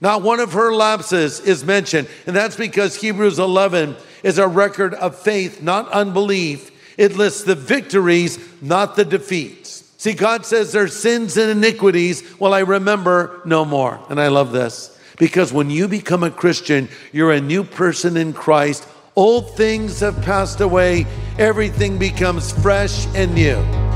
Not 0.00 0.22
one 0.22 0.40
of 0.40 0.52
her 0.52 0.72
lapses 0.72 1.40
is 1.40 1.64
mentioned. 1.64 2.08
And 2.26 2.34
that's 2.34 2.56
because 2.56 2.96
Hebrews 2.96 3.38
11 3.38 3.96
is 4.22 4.38
a 4.38 4.46
record 4.46 4.94
of 4.94 5.18
faith, 5.18 5.62
not 5.62 5.90
unbelief. 5.90 6.70
It 6.96 7.16
lists 7.16 7.44
the 7.44 7.54
victories, 7.54 8.38
not 8.60 8.96
the 8.96 9.04
defeats. 9.04 9.84
See, 9.98 10.12
God 10.12 10.46
says 10.46 10.70
there's 10.70 10.96
sins 10.96 11.36
and 11.36 11.50
iniquities. 11.50 12.22
Well, 12.38 12.54
I 12.54 12.60
remember 12.60 13.40
no 13.44 13.64
more. 13.64 14.00
And 14.08 14.20
I 14.20 14.28
love 14.28 14.52
this 14.52 14.96
because 15.18 15.52
when 15.52 15.70
you 15.70 15.88
become 15.88 16.22
a 16.22 16.30
Christian, 16.30 16.88
you're 17.12 17.32
a 17.32 17.40
new 17.40 17.64
person 17.64 18.16
in 18.16 18.32
Christ. 18.32 18.86
Old 19.16 19.56
things 19.56 19.98
have 19.98 20.22
passed 20.22 20.60
away, 20.60 21.06
everything 21.38 21.98
becomes 21.98 22.52
fresh 22.52 23.06
and 23.16 23.34
new. 23.34 23.87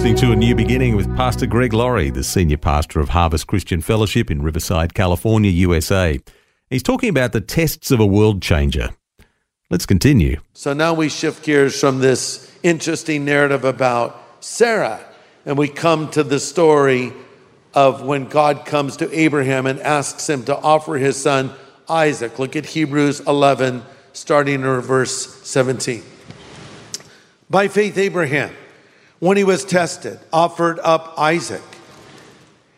Listening 0.00 0.28
to 0.28 0.32
A 0.32 0.36
New 0.36 0.54
Beginning 0.54 0.96
with 0.96 1.14
Pastor 1.14 1.44
Greg 1.44 1.74
Laurie, 1.74 2.08
the 2.08 2.24
senior 2.24 2.56
pastor 2.56 3.00
of 3.00 3.10
Harvest 3.10 3.46
Christian 3.46 3.82
Fellowship 3.82 4.30
in 4.30 4.40
Riverside, 4.40 4.94
California, 4.94 5.50
USA. 5.50 6.18
He's 6.70 6.82
talking 6.82 7.10
about 7.10 7.32
the 7.32 7.42
tests 7.42 7.90
of 7.90 8.00
a 8.00 8.06
world 8.06 8.40
changer. 8.40 8.88
Let's 9.68 9.84
continue. 9.84 10.40
So 10.54 10.72
now 10.72 10.94
we 10.94 11.10
shift 11.10 11.44
gears 11.44 11.78
from 11.78 11.98
this 11.98 12.50
interesting 12.62 13.26
narrative 13.26 13.62
about 13.66 14.18
Sarah 14.40 15.04
and 15.44 15.58
we 15.58 15.68
come 15.68 16.10
to 16.12 16.22
the 16.22 16.40
story 16.40 17.12
of 17.74 18.02
when 18.02 18.24
God 18.24 18.64
comes 18.64 18.96
to 18.96 19.14
Abraham 19.14 19.66
and 19.66 19.78
asks 19.80 20.30
him 20.30 20.44
to 20.44 20.56
offer 20.56 20.94
his 20.94 21.20
son 21.20 21.52
Isaac. 21.90 22.38
Look 22.38 22.56
at 22.56 22.64
Hebrews 22.64 23.20
11, 23.20 23.82
starting 24.14 24.62
in 24.62 24.80
verse 24.80 25.26
17. 25.46 26.02
By 27.50 27.68
faith, 27.68 27.98
Abraham, 27.98 28.50
when 29.20 29.36
he 29.36 29.44
was 29.44 29.64
tested, 29.64 30.18
offered 30.32 30.80
up 30.80 31.14
Isaac. 31.16 31.62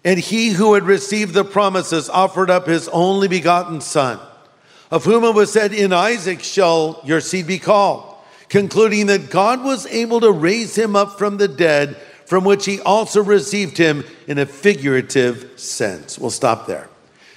And 0.04 0.18
he 0.18 0.50
who 0.50 0.74
had 0.74 0.82
received 0.82 1.32
the 1.32 1.44
promises 1.44 2.08
offered 2.08 2.50
up 2.50 2.66
his 2.66 2.88
only 2.88 3.28
begotten 3.28 3.80
son, 3.80 4.18
of 4.90 5.04
whom 5.04 5.24
it 5.24 5.34
was 5.34 5.52
said, 5.52 5.72
In 5.72 5.92
Isaac 5.92 6.42
shall 6.42 7.00
your 7.04 7.20
seed 7.20 7.46
be 7.46 7.60
called, 7.60 8.16
concluding 8.48 9.06
that 9.06 9.30
God 9.30 9.64
was 9.64 9.86
able 9.86 10.20
to 10.20 10.32
raise 10.32 10.76
him 10.76 10.96
up 10.96 11.18
from 11.18 11.36
the 11.36 11.48
dead, 11.48 11.96
from 12.26 12.44
which 12.44 12.66
he 12.66 12.80
also 12.80 13.22
received 13.22 13.78
him 13.78 14.04
in 14.26 14.38
a 14.38 14.46
figurative 14.46 15.60
sense. 15.60 16.18
We'll 16.18 16.30
stop 16.30 16.66
there. 16.66 16.88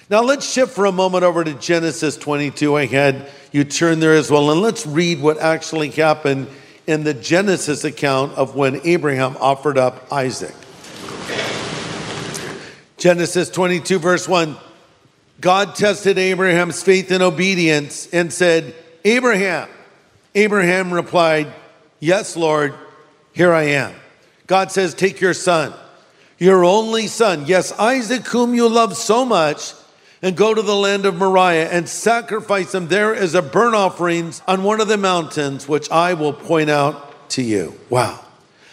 Now 0.09 0.21
let's 0.21 0.51
shift 0.51 0.73
for 0.73 0.85
a 0.85 0.91
moment 0.91 1.23
over 1.23 1.43
to 1.43 1.53
Genesis 1.53 2.17
22. 2.17 2.75
I 2.75 2.85
had 2.85 3.29
you 3.51 3.63
turn 3.63 3.99
there 3.99 4.13
as 4.13 4.31
well, 4.31 4.49
and 4.49 4.61
let's 4.61 4.85
read 4.87 5.21
what 5.21 5.39
actually 5.39 5.89
happened 5.89 6.47
in 6.87 7.03
the 7.03 7.13
Genesis 7.13 7.83
account 7.83 8.33
of 8.33 8.55
when 8.55 8.81
Abraham 8.83 9.37
offered 9.39 9.77
up 9.77 10.11
Isaac. 10.11 10.53
Genesis 12.97 13.49
22, 13.49 13.99
verse 13.99 14.27
1. 14.27 14.55
God 15.41 15.75
tested 15.75 16.17
Abraham's 16.17 16.81
faith 16.81 17.11
and 17.11 17.21
obedience 17.21 18.07
and 18.13 18.31
said, 18.31 18.73
Abraham. 19.03 19.69
Abraham 20.33 20.93
replied, 20.93 21.53
Yes, 21.99 22.35
Lord, 22.35 22.73
here 23.33 23.53
I 23.53 23.63
am. 23.63 23.93
God 24.47 24.71
says, 24.71 24.93
Take 24.93 25.21
your 25.21 25.33
son, 25.33 25.73
your 26.37 26.63
only 26.63 27.07
son, 27.07 27.45
yes, 27.47 27.71
Isaac, 27.73 28.25
whom 28.27 28.53
you 28.53 28.69
love 28.69 28.95
so 28.95 29.25
much, 29.25 29.73
and 30.25 30.35
go 30.35 30.55
to 30.55 30.61
the 30.63 30.75
land 30.75 31.05
of 31.05 31.15
Moriah 31.15 31.69
and 31.69 31.87
sacrifice 31.87 32.71
them 32.71 32.87
there 32.87 33.13
as 33.13 33.35
a 33.35 33.43
burnt 33.43 33.75
offering 33.75 34.33
on 34.47 34.63
one 34.63 34.81
of 34.81 34.87
the 34.87 34.97
mountains, 34.97 35.67
which 35.67 35.87
I 35.91 36.15
will 36.15 36.33
point 36.33 36.67
out 36.67 37.29
to 37.29 37.43
you. 37.43 37.75
Wow. 37.91 38.19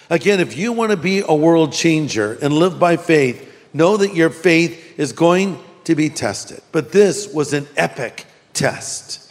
Again, 0.09 0.41
if 0.41 0.57
you 0.57 0.73
want 0.73 0.93
to 0.93 0.97
be 0.97 1.19
a 1.21 1.35
world 1.35 1.75
changer 1.75 2.39
and 2.41 2.55
live 2.55 2.79
by 2.79 2.97
faith, 2.97 3.55
know 3.75 3.99
that 3.99 4.15
your 4.15 4.31
faith 4.31 4.99
is 4.99 5.13
going 5.13 5.63
to 5.85 5.95
be 5.95 6.09
tested. 6.09 6.63
But 6.73 6.91
this 6.91 7.31
was 7.35 7.53
an 7.53 7.69
epic 7.77 8.25
test. 8.55 9.31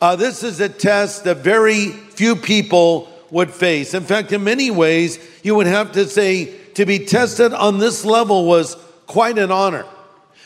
Uh, 0.00 0.14
this 0.14 0.44
is 0.44 0.60
a 0.60 0.68
test 0.68 1.24
that 1.24 1.38
very 1.38 1.88
few 1.88 2.36
people 2.36 3.12
would 3.32 3.50
face. 3.50 3.92
In 3.92 4.04
fact, 4.04 4.30
in 4.30 4.44
many 4.44 4.70
ways, 4.70 5.18
you 5.42 5.56
would 5.56 5.66
have 5.66 5.90
to 5.92 6.06
say 6.06 6.44
to 6.74 6.86
be 6.86 7.00
tested 7.00 7.52
on 7.52 7.78
this 7.78 8.04
level 8.04 8.46
was 8.46 8.76
quite 9.08 9.36
an 9.36 9.50
honor 9.50 9.84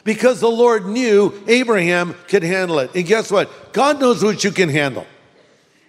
because 0.04 0.40
the 0.40 0.50
Lord 0.50 0.86
knew 0.86 1.32
Abraham 1.46 2.14
could 2.28 2.42
handle 2.42 2.78
it. 2.78 2.94
And 2.94 3.06
guess 3.06 3.30
what? 3.30 3.72
God 3.72 4.00
knows 4.00 4.22
what 4.22 4.44
you 4.44 4.50
can 4.50 4.68
handle. 4.68 5.06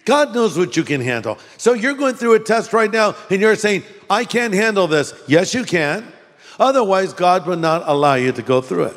God 0.04 0.34
knows 0.34 0.58
what 0.58 0.76
you 0.76 0.82
can 0.82 1.00
handle. 1.00 1.38
So 1.58 1.74
you're 1.74 1.94
going 1.94 2.14
through 2.14 2.34
a 2.34 2.40
test 2.40 2.72
right 2.72 2.90
now 2.90 3.14
and 3.30 3.40
you're 3.40 3.56
saying, 3.56 3.84
I 4.10 4.24
can't 4.24 4.52
handle 4.52 4.86
this. 4.86 5.14
Yes, 5.28 5.54
you 5.54 5.64
can. 5.64 6.12
Otherwise, 6.58 7.12
God 7.12 7.46
would 7.46 7.60
not 7.60 7.82
allow 7.86 8.14
you 8.14 8.32
to 8.32 8.42
go 8.42 8.60
through 8.60 8.84
it. 8.84 8.96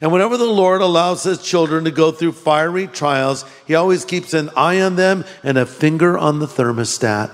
And 0.00 0.10
whenever 0.10 0.36
the 0.36 0.44
Lord 0.44 0.80
allows 0.80 1.22
his 1.22 1.42
children 1.42 1.84
to 1.84 1.92
go 1.92 2.10
through 2.10 2.32
fiery 2.32 2.88
trials, 2.88 3.44
he 3.66 3.74
always 3.76 4.04
keeps 4.04 4.34
an 4.34 4.50
eye 4.56 4.80
on 4.80 4.96
them 4.96 5.24
and 5.44 5.56
a 5.56 5.64
finger 5.64 6.18
on 6.18 6.40
the 6.40 6.46
thermostat. 6.46 7.30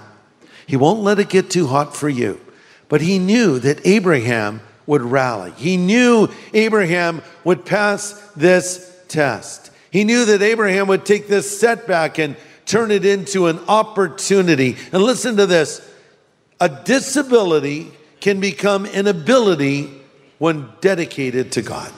He 0.67 0.77
won't 0.77 1.00
let 1.00 1.19
it 1.19 1.31
get 1.31 1.50
too 1.50 1.69
hot 1.69 1.97
for 1.97 2.11
you. 2.11 2.41
But 2.91 3.00
he 3.00 3.19
knew 3.19 3.59
that 3.61 3.87
Abraham 3.87 4.61
would 4.88 5.02
rally. 5.02 5.52
He 5.57 5.76
knew 5.76 6.28
Abraham 6.54 7.23
would 7.45 7.64
pass 7.64 8.14
this 8.35 8.92
test. 9.07 9.71
He 9.92 10.02
knew 10.02 10.25
that 10.25 10.42
Abraham 10.42 10.88
would 10.88 11.07
take 11.07 11.28
this 11.28 11.61
setback 11.61 12.18
and 12.18 12.37
turn 12.66 12.90
it 12.90 13.04
into 13.04 13.47
an 13.47 13.61
opportunity. 13.68 14.76
And 14.90 15.02
listen 15.02 15.37
to 15.37 15.47
this 15.47 15.87
a 16.61 16.68
disability 16.68 17.92
can 18.21 18.40
become 18.40 18.87
an 18.87 19.07
ability 19.07 19.92
when 20.38 20.68
dedicated 20.80 21.52
to 21.52 21.62
God. 21.62 21.92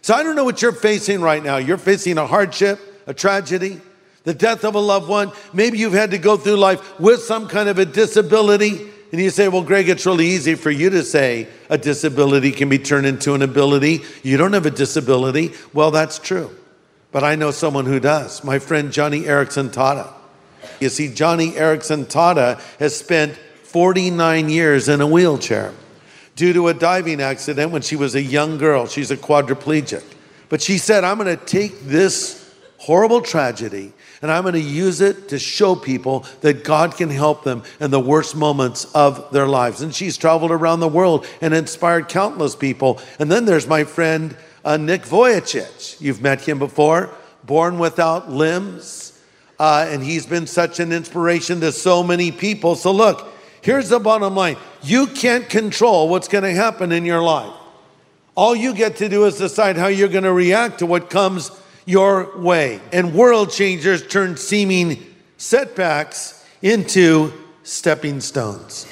So 0.00 0.14
I 0.14 0.22
don't 0.22 0.34
know 0.34 0.44
what 0.44 0.62
you're 0.62 0.72
facing 0.72 1.20
right 1.20 1.42
now. 1.42 1.58
You're 1.58 1.78
facing 1.78 2.18
a 2.18 2.26
hardship, 2.26 2.80
a 3.06 3.14
tragedy, 3.14 3.80
the 4.24 4.34
death 4.34 4.64
of 4.64 4.74
a 4.74 4.80
loved 4.80 5.08
one. 5.08 5.32
Maybe 5.52 5.78
you've 5.78 5.92
had 5.92 6.10
to 6.12 6.18
go 6.18 6.36
through 6.36 6.56
life 6.56 6.98
with 6.98 7.20
some 7.20 7.46
kind 7.46 7.68
of 7.68 7.78
a 7.78 7.84
disability. 7.84 8.90
And 9.12 9.20
you 9.20 9.28
say, 9.28 9.48
well, 9.48 9.62
Greg, 9.62 9.90
it's 9.90 10.06
really 10.06 10.26
easy 10.26 10.54
for 10.54 10.70
you 10.70 10.88
to 10.88 11.04
say 11.04 11.46
a 11.68 11.76
disability 11.76 12.50
can 12.50 12.70
be 12.70 12.78
turned 12.78 13.06
into 13.06 13.34
an 13.34 13.42
ability. 13.42 14.00
You 14.22 14.38
don't 14.38 14.54
have 14.54 14.64
a 14.64 14.70
disability. 14.70 15.52
Well, 15.74 15.90
that's 15.90 16.18
true. 16.18 16.50
But 17.12 17.22
I 17.22 17.36
know 17.36 17.50
someone 17.50 17.84
who 17.84 18.00
does. 18.00 18.42
My 18.42 18.58
friend 18.58 18.88
Joni 18.88 19.24
Eareckson 19.24 19.68
Tada. 19.68 20.10
You 20.80 20.88
see, 20.88 21.08
Joni 21.08 21.52
Eareckson 21.52 22.06
Tada 22.06 22.58
has 22.78 22.96
spent 22.96 23.36
49 23.64 24.48
years 24.48 24.88
in 24.88 25.02
a 25.02 25.06
wheelchair 25.06 25.74
due 26.34 26.54
to 26.54 26.68
a 26.68 26.74
diving 26.74 27.20
accident 27.20 27.70
when 27.70 27.82
she 27.82 27.96
was 27.96 28.14
a 28.14 28.22
young 28.22 28.56
girl. 28.56 28.86
She's 28.86 29.10
a 29.10 29.16
quadriplegic. 29.16 30.04
But 30.48 30.62
she 30.62 30.78
said, 30.78 31.04
I'm 31.04 31.18
going 31.18 31.36
to 31.36 31.44
take 31.44 31.80
this 31.82 32.50
horrible 32.78 33.20
tragedy 33.20 33.92
and 34.22 34.30
I'm 34.30 34.42
going 34.42 34.54
to 34.54 34.60
use 34.60 35.00
it 35.00 35.28
to 35.30 35.38
show 35.38 35.74
people 35.74 36.24
that 36.40 36.62
God 36.62 36.96
can 36.96 37.10
help 37.10 37.42
them 37.42 37.64
in 37.80 37.90
the 37.90 38.00
worst 38.00 38.36
moments 38.36 38.84
of 38.94 39.32
their 39.32 39.48
lives. 39.48 39.82
And 39.82 39.92
she's 39.92 40.16
traveled 40.16 40.52
around 40.52 40.78
the 40.78 40.88
world 40.88 41.26
and 41.40 41.52
inspired 41.52 42.08
countless 42.08 42.54
people. 42.54 43.00
And 43.18 43.30
then 43.30 43.44
there's 43.44 43.66
my 43.66 43.82
friend 43.82 44.36
uh, 44.64 44.76
Nick 44.76 45.02
Vujicic. 45.02 46.00
You've 46.00 46.22
met 46.22 46.40
him 46.40 46.60
before, 46.60 47.10
born 47.44 47.80
without 47.80 48.30
limbs. 48.30 49.20
Uh, 49.58 49.86
and 49.88 50.02
he's 50.02 50.24
been 50.24 50.46
such 50.46 50.78
an 50.78 50.92
inspiration 50.92 51.60
to 51.60 51.72
so 51.72 52.02
many 52.02 52.30
people. 52.30 52.76
So, 52.76 52.92
look, 52.92 53.32
here's 53.60 53.88
the 53.88 53.98
bottom 53.98 54.34
line 54.34 54.56
you 54.82 55.06
can't 55.08 55.48
control 55.48 56.08
what's 56.08 56.28
going 56.28 56.44
to 56.44 56.54
happen 56.54 56.92
in 56.92 57.04
your 57.04 57.22
life. 57.22 57.52
All 58.34 58.56
you 58.56 58.72
get 58.72 58.96
to 58.96 59.08
do 59.08 59.24
is 59.24 59.36
decide 59.36 59.76
how 59.76 59.88
you're 59.88 60.08
going 60.08 60.24
to 60.24 60.32
react 60.32 60.78
to 60.78 60.86
what 60.86 61.10
comes 61.10 61.50
your 61.84 62.36
way. 62.38 62.80
And 62.92 63.14
world 63.14 63.50
changers 63.50 64.06
turn 64.06 64.36
seeming 64.36 65.04
setbacks 65.36 66.44
into 66.60 67.32
stepping 67.62 68.20
stones. 68.20 68.86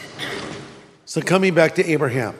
So, 1.04 1.20
coming 1.20 1.54
back 1.54 1.74
to 1.76 1.84
Abraham, 1.84 2.36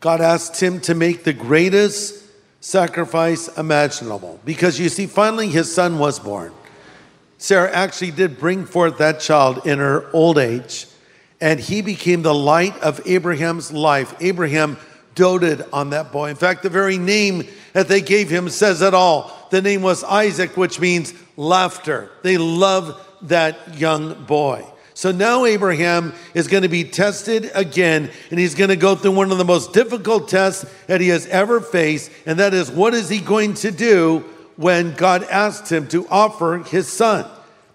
God 0.00 0.20
asked 0.20 0.60
him 0.60 0.80
to 0.82 0.94
make 0.94 1.24
the 1.24 1.32
greatest 1.32 2.22
sacrifice 2.60 3.48
imaginable 3.56 4.40
because 4.44 4.78
you 4.78 4.88
see, 4.88 5.06
finally 5.06 5.48
his 5.48 5.72
son 5.72 5.98
was 5.98 6.18
born. 6.18 6.52
Sarah 7.38 7.72
actually 7.72 8.12
did 8.12 8.38
bring 8.38 8.64
forth 8.64 8.98
that 8.98 9.18
child 9.18 9.66
in 9.66 9.78
her 9.78 10.08
old 10.12 10.38
age, 10.38 10.86
and 11.40 11.58
he 11.58 11.82
became 11.82 12.22
the 12.22 12.34
light 12.34 12.78
of 12.80 13.00
Abraham's 13.04 13.72
life. 13.72 14.14
Abraham 14.20 14.76
doted 15.14 15.64
on 15.72 15.90
that 15.90 16.12
boy. 16.12 16.30
In 16.30 16.36
fact, 16.36 16.62
the 16.62 16.70
very 16.70 16.98
name 16.98 17.46
that 17.72 17.88
they 17.88 18.00
gave 18.00 18.30
him 18.30 18.48
says 18.48 18.82
it 18.82 18.94
all. 18.94 19.46
The 19.50 19.62
name 19.62 19.82
was 19.82 20.04
Isaac, 20.04 20.56
which 20.56 20.80
means 20.80 21.14
laughter. 21.36 22.10
They 22.22 22.38
love 22.38 23.00
that 23.22 23.78
young 23.78 24.24
boy. 24.24 24.66
So 24.94 25.10
now 25.10 25.46
Abraham 25.46 26.12
is 26.34 26.48
going 26.48 26.64
to 26.64 26.68
be 26.68 26.84
tested 26.84 27.50
again, 27.54 28.10
and 28.30 28.38
he's 28.38 28.54
going 28.54 28.70
to 28.70 28.76
go 28.76 28.94
through 28.94 29.12
one 29.12 29.32
of 29.32 29.38
the 29.38 29.44
most 29.44 29.72
difficult 29.72 30.28
tests 30.28 30.66
that 30.86 31.00
he 31.00 31.08
has 31.08 31.26
ever 31.28 31.60
faced, 31.60 32.10
and 32.26 32.38
that 32.38 32.52
is 32.52 32.70
what 32.70 32.92
is 32.94 33.08
he 33.08 33.18
going 33.18 33.54
to 33.54 33.70
do 33.70 34.20
when 34.56 34.94
God 34.94 35.24
asked 35.24 35.72
him 35.72 35.88
to 35.88 36.06
offer 36.08 36.58
his 36.58 36.88
son? 36.88 37.26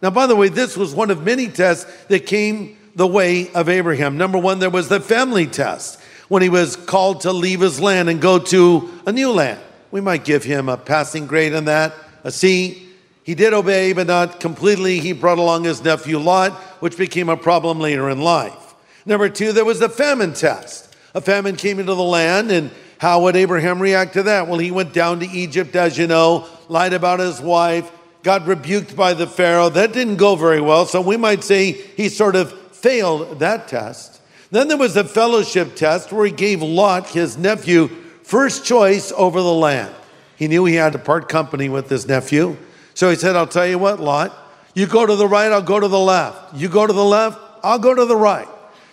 Now, 0.01 0.11
by 0.11 0.27
the 0.27 0.35
way, 0.35 0.49
this 0.49 0.77
was 0.77 0.93
one 0.93 1.09
of 1.09 1.23
many 1.23 1.47
tests 1.47 1.91
that 2.05 2.27
came 2.27 2.77
the 2.95 3.07
way 3.07 3.51
of 3.53 3.67
Abraham. 3.67 4.17
Number 4.17 4.37
one, 4.37 4.59
there 4.59 4.69
was 4.69 4.89
the 4.89 4.99
family 4.99 5.47
test 5.47 5.99
when 6.27 6.41
he 6.41 6.49
was 6.49 6.75
called 6.75 7.21
to 7.21 7.31
leave 7.31 7.61
his 7.61 7.79
land 7.79 8.09
and 8.09 8.21
go 8.21 8.39
to 8.39 8.89
a 9.05 9.11
new 9.11 9.31
land. 9.31 9.59
We 9.91 10.01
might 10.01 10.25
give 10.25 10.43
him 10.43 10.67
a 10.67 10.77
passing 10.77 11.27
grade 11.27 11.53
on 11.53 11.65
that, 11.65 11.91
uh, 11.91 11.95
a 12.25 12.31
C. 12.31 12.87
He 13.23 13.35
did 13.35 13.53
obey, 13.53 13.93
but 13.93 14.07
not 14.07 14.39
completely. 14.39 14.99
He 14.99 15.13
brought 15.13 15.37
along 15.37 15.63
his 15.63 15.83
nephew 15.83 16.17
Lot, 16.17 16.53
which 16.81 16.97
became 16.97 17.29
a 17.29 17.37
problem 17.37 17.79
later 17.79 18.09
in 18.09 18.21
life. 18.21 18.75
Number 19.05 19.29
two, 19.29 19.53
there 19.53 19.65
was 19.65 19.79
the 19.79 19.89
famine 19.89 20.33
test. 20.33 20.95
A 21.15 21.21
famine 21.21 21.55
came 21.55 21.79
into 21.79 21.95
the 21.95 22.03
land, 22.03 22.51
and 22.51 22.71
how 22.99 23.21
would 23.23 23.35
Abraham 23.35 23.81
react 23.81 24.13
to 24.13 24.23
that? 24.23 24.47
Well, 24.47 24.59
he 24.59 24.71
went 24.71 24.93
down 24.93 25.19
to 25.21 25.25
Egypt, 25.25 25.75
as 25.75 25.97
you 25.97 26.07
know, 26.07 26.47
lied 26.67 26.93
about 26.93 27.19
his 27.19 27.39
wife, 27.39 27.89
got 28.23 28.45
rebuked 28.45 28.95
by 28.95 29.13
the 29.13 29.27
Pharaoh. 29.27 29.69
That 29.69 29.93
didn't 29.93 30.17
go 30.17 30.35
very 30.35 30.59
well, 30.59 30.85
so 30.85 30.99
we 30.99 31.15
might 31.15 31.43
say 31.43 31.71
he 31.71 32.09
sort 32.09 32.35
of 32.35 32.51
failed 32.75 33.39
that 33.39 33.67
test. 33.67 34.21
Then 34.49 34.67
there 34.67 34.77
was 34.77 34.95
a 34.95 35.03
fellowship 35.03 35.75
test 35.75 36.11
where 36.11 36.25
he 36.25 36.31
gave 36.31 36.61
Lot, 36.61 37.09
his 37.09 37.37
nephew, 37.37 37.87
first 38.23 38.65
choice 38.65 39.11
over 39.15 39.41
the 39.41 39.53
land. 39.53 39.93
He 40.37 40.47
knew 40.47 40.65
he 40.65 40.75
had 40.75 40.93
to 40.93 40.99
part 40.99 41.27
company 41.27 41.67
with 41.69 41.89
his 41.89 42.07
nephew. 42.07 42.57
So 42.93 43.09
he 43.09 43.15
said, 43.15 43.35
I'll 43.35 43.47
tell 43.47 43.67
you 43.67 43.77
what, 43.77 43.99
Lot, 43.99 44.35
you 44.73 44.85
go 44.87 45.05
to 45.05 45.15
the 45.15 45.27
right, 45.27 45.51
I'll 45.51 45.61
go 45.61 45.79
to 45.79 45.87
the 45.87 45.99
left. 45.99 46.55
You 46.55 46.69
go 46.69 46.85
to 46.87 46.93
the 46.93 47.03
left, 47.03 47.39
I'll 47.63 47.79
go 47.79 47.93
to 47.93 48.05
the 48.05 48.15
right. 48.15 48.47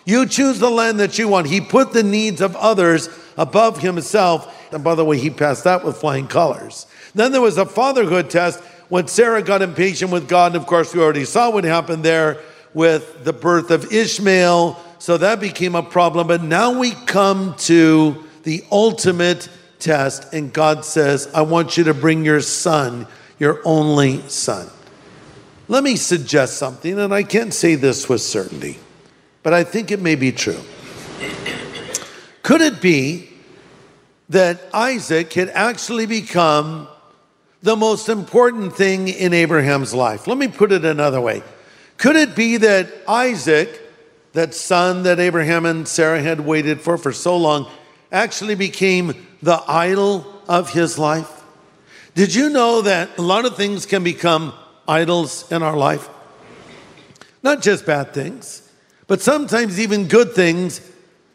You 0.05 0.27
choose 0.27 0.59
the 0.59 0.69
land 0.69 0.99
that 0.99 1.17
you 1.17 1.27
want. 1.27 1.47
He 1.47 1.61
put 1.61 1.93
the 1.93 2.03
needs 2.03 2.41
of 2.41 2.55
others 2.55 3.09
above 3.37 3.81
himself. 3.81 4.73
And 4.73 4.83
by 4.83 4.95
the 4.95 5.05
way, 5.05 5.17
he 5.17 5.29
passed 5.29 5.63
that 5.63 5.83
with 5.83 5.97
flying 5.97 6.27
colors. 6.27 6.85
Then 7.15 7.31
there 7.31 7.41
was 7.41 7.57
a 7.57 7.65
fatherhood 7.65 8.29
test 8.29 8.61
when 8.89 9.07
Sarah 9.07 9.41
got 9.41 9.61
impatient 9.61 10.11
with 10.11 10.27
God. 10.27 10.53
And 10.53 10.61
of 10.61 10.67
course, 10.67 10.93
we 10.93 11.01
already 11.01 11.25
saw 11.25 11.49
what 11.49 11.63
happened 11.63 12.03
there 12.03 12.41
with 12.73 13.23
the 13.23 13.33
birth 13.33 13.71
of 13.71 13.91
Ishmael. 13.91 14.79
So 14.99 15.17
that 15.17 15.39
became 15.39 15.75
a 15.75 15.83
problem. 15.83 16.27
But 16.27 16.43
now 16.43 16.79
we 16.79 16.91
come 16.91 17.55
to 17.59 18.23
the 18.43 18.63
ultimate 18.71 19.49
test. 19.79 20.33
And 20.33 20.51
God 20.51 20.85
says, 20.85 21.29
I 21.33 21.41
want 21.41 21.77
you 21.77 21.83
to 21.85 21.93
bring 21.93 22.25
your 22.25 22.41
son 22.41 23.07
your 23.39 23.61
only 23.65 24.21
son. 24.29 24.69
Let 25.67 25.83
me 25.83 25.95
suggest 25.95 26.57
something, 26.57 26.99
and 26.99 27.13
I 27.13 27.23
can't 27.23 27.53
say 27.53 27.75
this 27.75 28.07
with 28.07 28.21
certainty, 28.21 28.77
but 29.43 29.53
I 29.53 29.63
think 29.63 29.91
it 29.91 29.99
may 29.99 30.15
be 30.15 30.31
true. 30.31 30.59
Could 32.43 32.61
it 32.61 32.81
be 32.81 33.29
that 34.29 34.61
Isaac 34.73 35.33
had 35.33 35.49
actually 35.49 36.05
become 36.05 36.87
the 37.63 37.75
most 37.75 38.09
important 38.09 38.75
thing 38.75 39.07
in 39.07 39.33
Abraham's 39.33 39.93
life? 39.93 40.27
Let 40.27 40.37
me 40.37 40.47
put 40.47 40.71
it 40.71 40.85
another 40.85 41.19
way. 41.19 41.41
Could 41.97 42.15
it 42.15 42.35
be 42.35 42.57
that 42.57 42.87
Isaac, 43.07 43.81
that 44.35 44.53
son 44.53 45.03
that 45.03 45.17
Abraham 45.17 45.65
and 45.65 45.87
Sarah 45.87 46.21
had 46.21 46.41
waited 46.41 46.81
for 46.81 46.97
for 46.97 47.13
so 47.13 47.37
long, 47.37 47.69
actually 48.11 48.55
became 48.55 49.25
the 49.41 49.63
idol 49.67 50.25
of 50.47 50.71
his 50.71 50.99
life? 50.99 51.43
Did 52.15 52.35
you 52.35 52.49
know 52.49 52.81
that 52.81 53.17
a 53.17 53.21
lot 53.21 53.45
of 53.45 53.55
things 53.55 53.85
can 53.85 54.03
become 54.03 54.53
idols 54.87 55.49
in 55.51 55.63
our 55.63 55.75
life? 55.77 56.09
Not 57.43 57.61
just 57.61 57.85
bad 57.85 58.13
things, 58.13 58.69
but 59.07 59.21
sometimes 59.21 59.79
even 59.79 60.07
good 60.07 60.33
things 60.33 60.81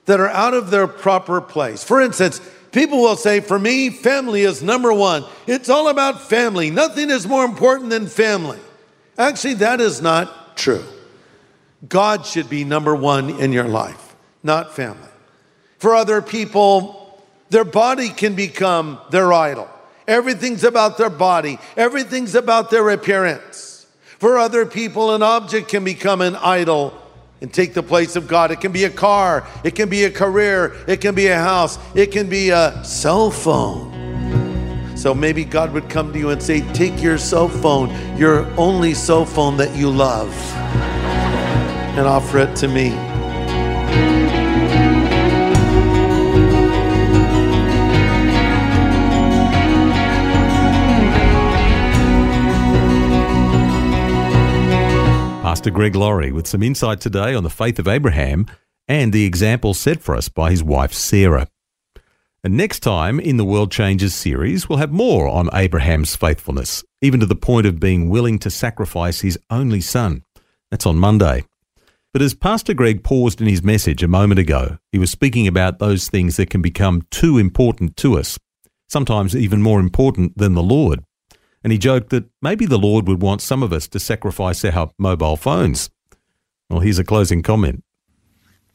that 0.05 0.20
are 0.20 0.29
out 0.29 0.53
of 0.53 0.70
their 0.70 0.87
proper 0.87 1.40
place. 1.40 1.83
For 1.83 2.03
instance, 2.03 2.40
people 2.70 2.98
will 2.98 3.16
say, 3.16 3.40
For 3.40 3.59
me, 3.59 3.88
family 3.88 4.42
is 4.42 4.62
number 4.62 4.92
one. 4.92 5.25
It's 5.46 5.70
all 5.70 5.88
about 5.88 6.29
family. 6.29 6.70
Nothing 6.70 7.09
is 7.09 7.27
more 7.27 7.46
important 7.46 7.88
than 7.88 8.09
family. 8.09 8.59
Actually, 9.16 9.55
that 9.55 9.81
is 9.81 10.03
not 10.03 10.57
true. 10.59 10.85
God 11.88 12.27
should 12.27 12.51
be 12.51 12.64
number 12.64 12.95
one 12.95 13.31
in 13.40 13.53
your 13.53 13.69
life, 13.69 14.14
not 14.43 14.75
family. 14.75 15.09
For 15.79 15.95
other 15.95 16.21
people, 16.21 17.25
their 17.49 17.64
body 17.64 18.11
can 18.11 18.35
become 18.35 18.99
their 19.11 19.33
idol. 19.33 19.69
Everything's 20.07 20.64
about 20.64 20.99
their 20.99 21.11
body, 21.11 21.59
everything's 21.77 22.35
about 22.35 22.71
their 22.71 22.90
appearance. 22.90 23.87
For 24.19 24.37
other 24.37 24.66
people, 24.66 25.14
an 25.14 25.23
object 25.23 25.69
can 25.69 25.83
become 25.83 26.21
an 26.21 26.37
idol 26.37 26.93
and 27.40 27.53
take 27.53 27.73
the 27.73 27.83
place 27.83 28.16
of 28.16 28.29
God. 28.29 28.51
It 28.51 28.61
can 28.61 28.73
be 28.73 28.85
a 28.85 28.90
car, 28.90 29.47
it 29.64 29.75
can 29.75 29.88
be 29.88 30.05
a 30.05 30.11
career, 30.11 30.77
it 30.87 31.01
can 31.01 31.14
be 31.14 31.29
a 31.29 31.38
house, 31.38 31.79
it 31.95 32.12
can 32.12 32.29
be 32.29 32.51
a 32.51 32.85
cell 32.85 33.31
phone. 33.31 34.97
So 34.97 35.14
maybe 35.14 35.47
God 35.47 35.73
would 35.73 35.88
come 35.88 36.12
to 36.12 36.19
you 36.19 36.29
and 36.29 36.43
say, 36.43 36.61
Take 36.75 37.03
your 37.03 37.16
cell 37.16 37.49
phone, 37.49 37.88
your 38.19 38.45
only 38.59 38.93
cell 38.93 39.25
phone 39.25 39.57
that 39.57 39.75
you 39.75 39.88
love, 39.88 40.29
and 42.01 42.09
offer 42.09 42.39
it 42.39 42.57
to 42.57 42.67
me. 42.67 42.89
Pastor 55.43 55.71
Greg 55.71 55.95
Laurie 55.95 56.33
with 56.33 56.47
some 56.47 56.63
insight 56.63 57.03
today 57.03 57.35
on 57.35 57.43
the 57.43 57.51
faith 57.51 57.79
of 57.79 57.87
Abraham 57.87 58.47
and 58.89 59.13
the 59.13 59.27
example 59.27 59.75
set 59.75 60.01
for 60.01 60.17
us 60.17 60.31
by 60.31 60.51
his 60.51 60.63
wife 60.63 60.95
Sarah. 60.95 61.49
And 62.43 62.57
next 62.57 62.81
time 62.81 63.21
in 63.21 63.37
the 63.37 63.45
World 63.45 63.71
Changers 63.71 64.15
series, 64.15 64.71
we'll 64.71 64.79
have 64.79 64.91
more 64.91 65.29
on 65.29 65.51
Abraham's 65.53 66.17
faithfulness, 66.17 66.83
even 67.03 67.21
to 67.21 67.27
the 67.27 67.37
point 67.37 67.67
of 67.67 67.79
being 67.79 68.09
willing 68.09 68.39
to 68.39 68.49
sacrifice 68.49 69.21
his 69.21 69.39
only 69.51 69.83
son. 69.83 70.23
That's 70.71 70.87
on 70.87 70.97
Monday. 70.97 71.45
But 72.12 72.23
as 72.23 72.35
Pastor 72.35 72.75
Greg 72.75 73.05
paused 73.05 73.40
in 73.40 73.46
his 73.46 73.62
message 73.62 74.03
a 74.03 74.09
moment 74.09 74.40
ago, 74.40 74.79
he 74.90 74.99
was 74.99 75.11
speaking 75.11 75.46
about 75.46 75.79
those 75.79 76.09
things 76.09 76.37
that 76.37 76.51
can 76.51 76.61
become 76.61 77.03
too 77.11 77.38
important 77.38 77.96
to 77.99 78.18
us, 78.18 78.38
sometimes 78.88 79.37
even 79.37 79.62
more 79.62 79.79
important 79.79 80.37
than 80.37 80.55
the 80.55 80.62
Lord 80.62 81.05
and 81.62 81.73
he 81.73 81.79
joked 81.79 82.11
that 82.11 82.25
maybe 82.40 82.66
the 82.66 82.79
Lord 82.79 83.07
would 83.07 83.20
want 83.20 83.40
some 83.40 83.62
of 83.62 83.73
us 83.73 83.87
to 83.88 84.01
sacrifice 84.01 84.64
our 84.64 84.90
mobile 84.99 85.37
phones. 85.37 85.90
Well, 86.68 86.81
here's 86.81 86.99
a 86.99 87.05
closing 87.05 87.42
comment. 87.42 87.85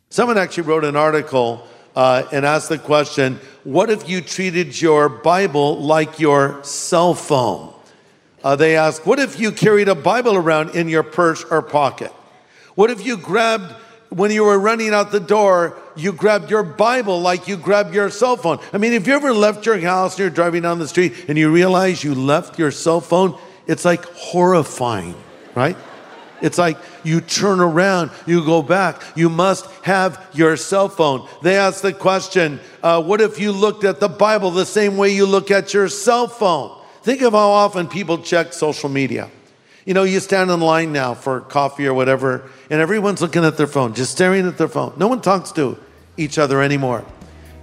Someone 0.10 0.38
actually 0.38 0.64
wrote 0.64 0.86
an 0.86 0.96
article 0.96 1.66
uh, 1.96 2.24
and 2.32 2.46
asked 2.46 2.70
the 2.70 2.78
question 2.78 3.40
What 3.64 3.90
if 3.90 4.08
you 4.08 4.22
treated 4.22 4.80
your 4.80 5.10
Bible 5.10 5.80
like 5.80 6.20
your 6.20 6.64
cell 6.64 7.14
phone? 7.14 7.74
Uh, 8.44 8.56
they 8.56 8.78
asked, 8.78 9.06
What 9.06 9.20
if 9.20 9.40
you 9.40 9.52
carried 9.52 9.88
a 9.88 9.96
Bible 9.96 10.36
around 10.36 10.76
in 10.76 10.88
your 10.88 11.04
purse 11.04 11.44
or 11.44 11.62
pocket? 11.62 12.12
What 12.76 12.92
if 12.92 13.06
you 13.06 13.18
grabbed 13.18 13.74
when 14.10 14.32
you 14.32 14.46
were 14.46 14.60
running 14.60 14.94
out 14.94 15.12
the 15.12 15.20
door, 15.20 15.78
you 15.96 16.14
grabbed 16.14 16.50
your 16.50 16.64
Bible 16.64 17.20
like 17.20 17.48
you 17.48 17.58
grabbed 17.58 17.94
your 17.94 18.10
cell 18.10 18.38
phone. 18.38 18.60
I 18.72 18.78
mean, 18.78 18.94
if 18.94 19.08
you 19.08 19.14
ever 19.14 19.34
left 19.34 19.66
your 19.66 19.78
house 19.80 20.14
and 20.14 20.20
you're 20.20 20.30
driving 20.30 20.62
down 20.62 20.80
the 20.80 20.88
street 20.88 21.26
and 21.28 21.38
you 21.38 21.52
realize 21.52 22.04
you 22.04 22.16
left 22.16 22.58
your 22.58 22.72
cell 22.72 23.02
phone, 23.02 23.38
it's 23.68 23.84
like 23.84 24.06
horrifying, 24.06 25.16
right? 25.54 25.76
It's 26.42 26.58
like 26.58 26.78
you 27.04 27.22
turn 27.22 27.60
around, 27.60 28.12
you 28.26 28.46
go 28.46 28.62
back. 28.62 29.02
You 29.16 29.30
must 29.30 29.66
have 29.84 30.30
your 30.34 30.58
cell 30.58 30.90
phone. 30.90 31.28
They 31.42 31.58
asked 31.58 31.82
the 31.82 31.94
question 31.94 32.60
uh, 32.84 33.02
what 33.02 33.22
if 33.22 33.40
you 33.40 33.52
looked 33.52 33.84
at 33.84 34.00
the 34.00 34.10
Bible 34.10 34.52
the 34.52 34.66
same 34.66 34.98
way 34.98 35.10
you 35.10 35.26
look 35.26 35.50
at 35.50 35.74
your 35.74 35.90
cell 35.90 36.28
phone? 36.28 36.78
Think 37.02 37.22
of 37.22 37.34
how 37.34 37.50
often 37.50 37.88
people 37.88 38.20
check 38.20 38.54
social 38.54 38.90
media. 38.90 39.30
You 39.86 39.94
know, 39.94 40.02
you 40.02 40.20
stand 40.20 40.50
in 40.50 40.62
line 40.62 40.92
now 40.92 41.14
for 41.14 41.42
coffee 41.42 41.86
or 41.86 41.94
whatever, 41.94 42.50
and 42.72 42.82
everyone's 42.82 43.22
looking 43.22 43.46
at 43.46 43.56
their 43.56 43.68
phone, 43.68 43.94
just 43.94 44.12
staring 44.12 44.48
at 44.48 44.58
their 44.58 44.68
phone. 44.68 44.94
No 44.98 45.08
one 45.08 45.22
talks 45.22 45.52
to 45.54 45.78
each 46.18 46.40
other 46.40 46.60
anymore. 46.64 47.06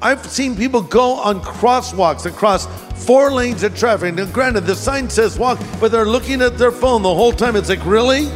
I've 0.01 0.25
seen 0.27 0.55
people 0.55 0.83
go 0.83 1.15
on 1.15 1.41
crosswalks 1.41 2.25
across 2.25 2.67
four 3.05 3.33
lanes 3.33 3.65
of 3.65 3.77
traffic. 3.77 4.15
Now, 4.15 4.27
granted, 4.27 4.63
the 4.63 4.77
sign 4.77 5.11
says 5.11 5.37
walk, 5.37 5.59
but 5.81 5.91
they're 5.91 6.07
looking 6.07 6.43
at 6.43 6.59
their 6.59 6.71
phone 6.71 7.03
the 7.03 7.13
whole 7.13 7.33
time. 7.33 7.57
It's 7.57 7.69
like, 7.69 7.85
really? 7.85 8.27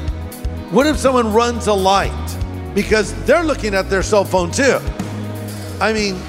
What 0.71 0.89
if 0.89 0.97
someone 0.97 1.33
runs 1.33 1.69
a 1.69 1.73
light? 1.73 2.13
Because 2.75 3.15
they're 3.25 3.45
looking 3.45 3.73
at 3.73 3.89
their 3.89 4.03
cell 4.03 4.25
phone 4.25 4.51
too. 4.51 4.81
I 5.81 5.93
mean, 5.93 6.21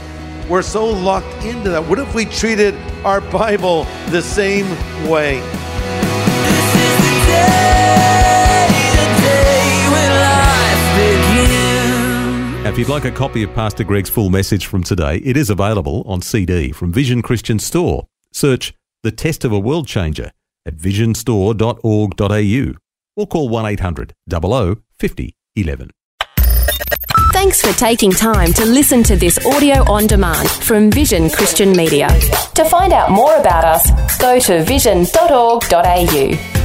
we're 0.48 0.62
so 0.62 0.86
locked 0.86 1.44
into 1.44 1.72
that. 1.72 1.84
What 1.84 1.98
if 1.98 2.14
we 2.14 2.26
treated 2.26 2.76
our 3.04 3.20
Bible 3.20 3.86
the 4.10 4.22
same 4.22 4.70
way? 5.10 5.42
If 12.78 12.82
you'd 12.82 12.94
like 12.94 13.06
a 13.06 13.12
copy 13.12 13.42
of 13.42 13.56
Pastor 13.56 13.84
Greg's 13.84 14.08
full 14.08 14.30
message 14.30 14.68
from 14.68 14.84
today, 14.84 15.18
it 15.26 15.36
is 15.36 15.50
available 15.50 16.04
on 16.06 16.22
CD 16.22 16.72
from 16.72 16.94
Vision 16.94 17.24
Christian 17.24 17.58
Store. 17.58 18.06
Search 18.32 18.72
The 19.02 19.12
Test 19.12 19.44
of 19.44 19.52
a 19.52 19.58
World 19.58 19.88
Changer 19.88 20.30
at 20.64 20.76
visionstore.org.au 20.76 22.74
or 23.16 23.26
call 23.26 23.50
1 23.50 23.66
800 23.66 24.14
00 24.30 24.76
50 24.92 25.36
11. 25.56 25.90
Thanks 27.34 27.64
for 27.64 27.76
taking 27.80 28.12
time 28.12 28.54
to 28.54 28.64
listen 28.64 29.02
to 29.06 29.16
this 29.16 29.44
audio 29.44 29.78
on 29.92 30.06
demand 30.06 30.48
from 30.48 30.92
Vision 30.92 31.32
Christian 31.32 31.72
Media. 31.72 32.10
To 32.54 32.64
find 32.64 32.94
out 32.94 33.10
more 33.10 33.36
about 33.38 33.66
us, 33.66 34.20
go 34.20 34.40
to 34.40 34.64
vision.org.au. 34.64 36.57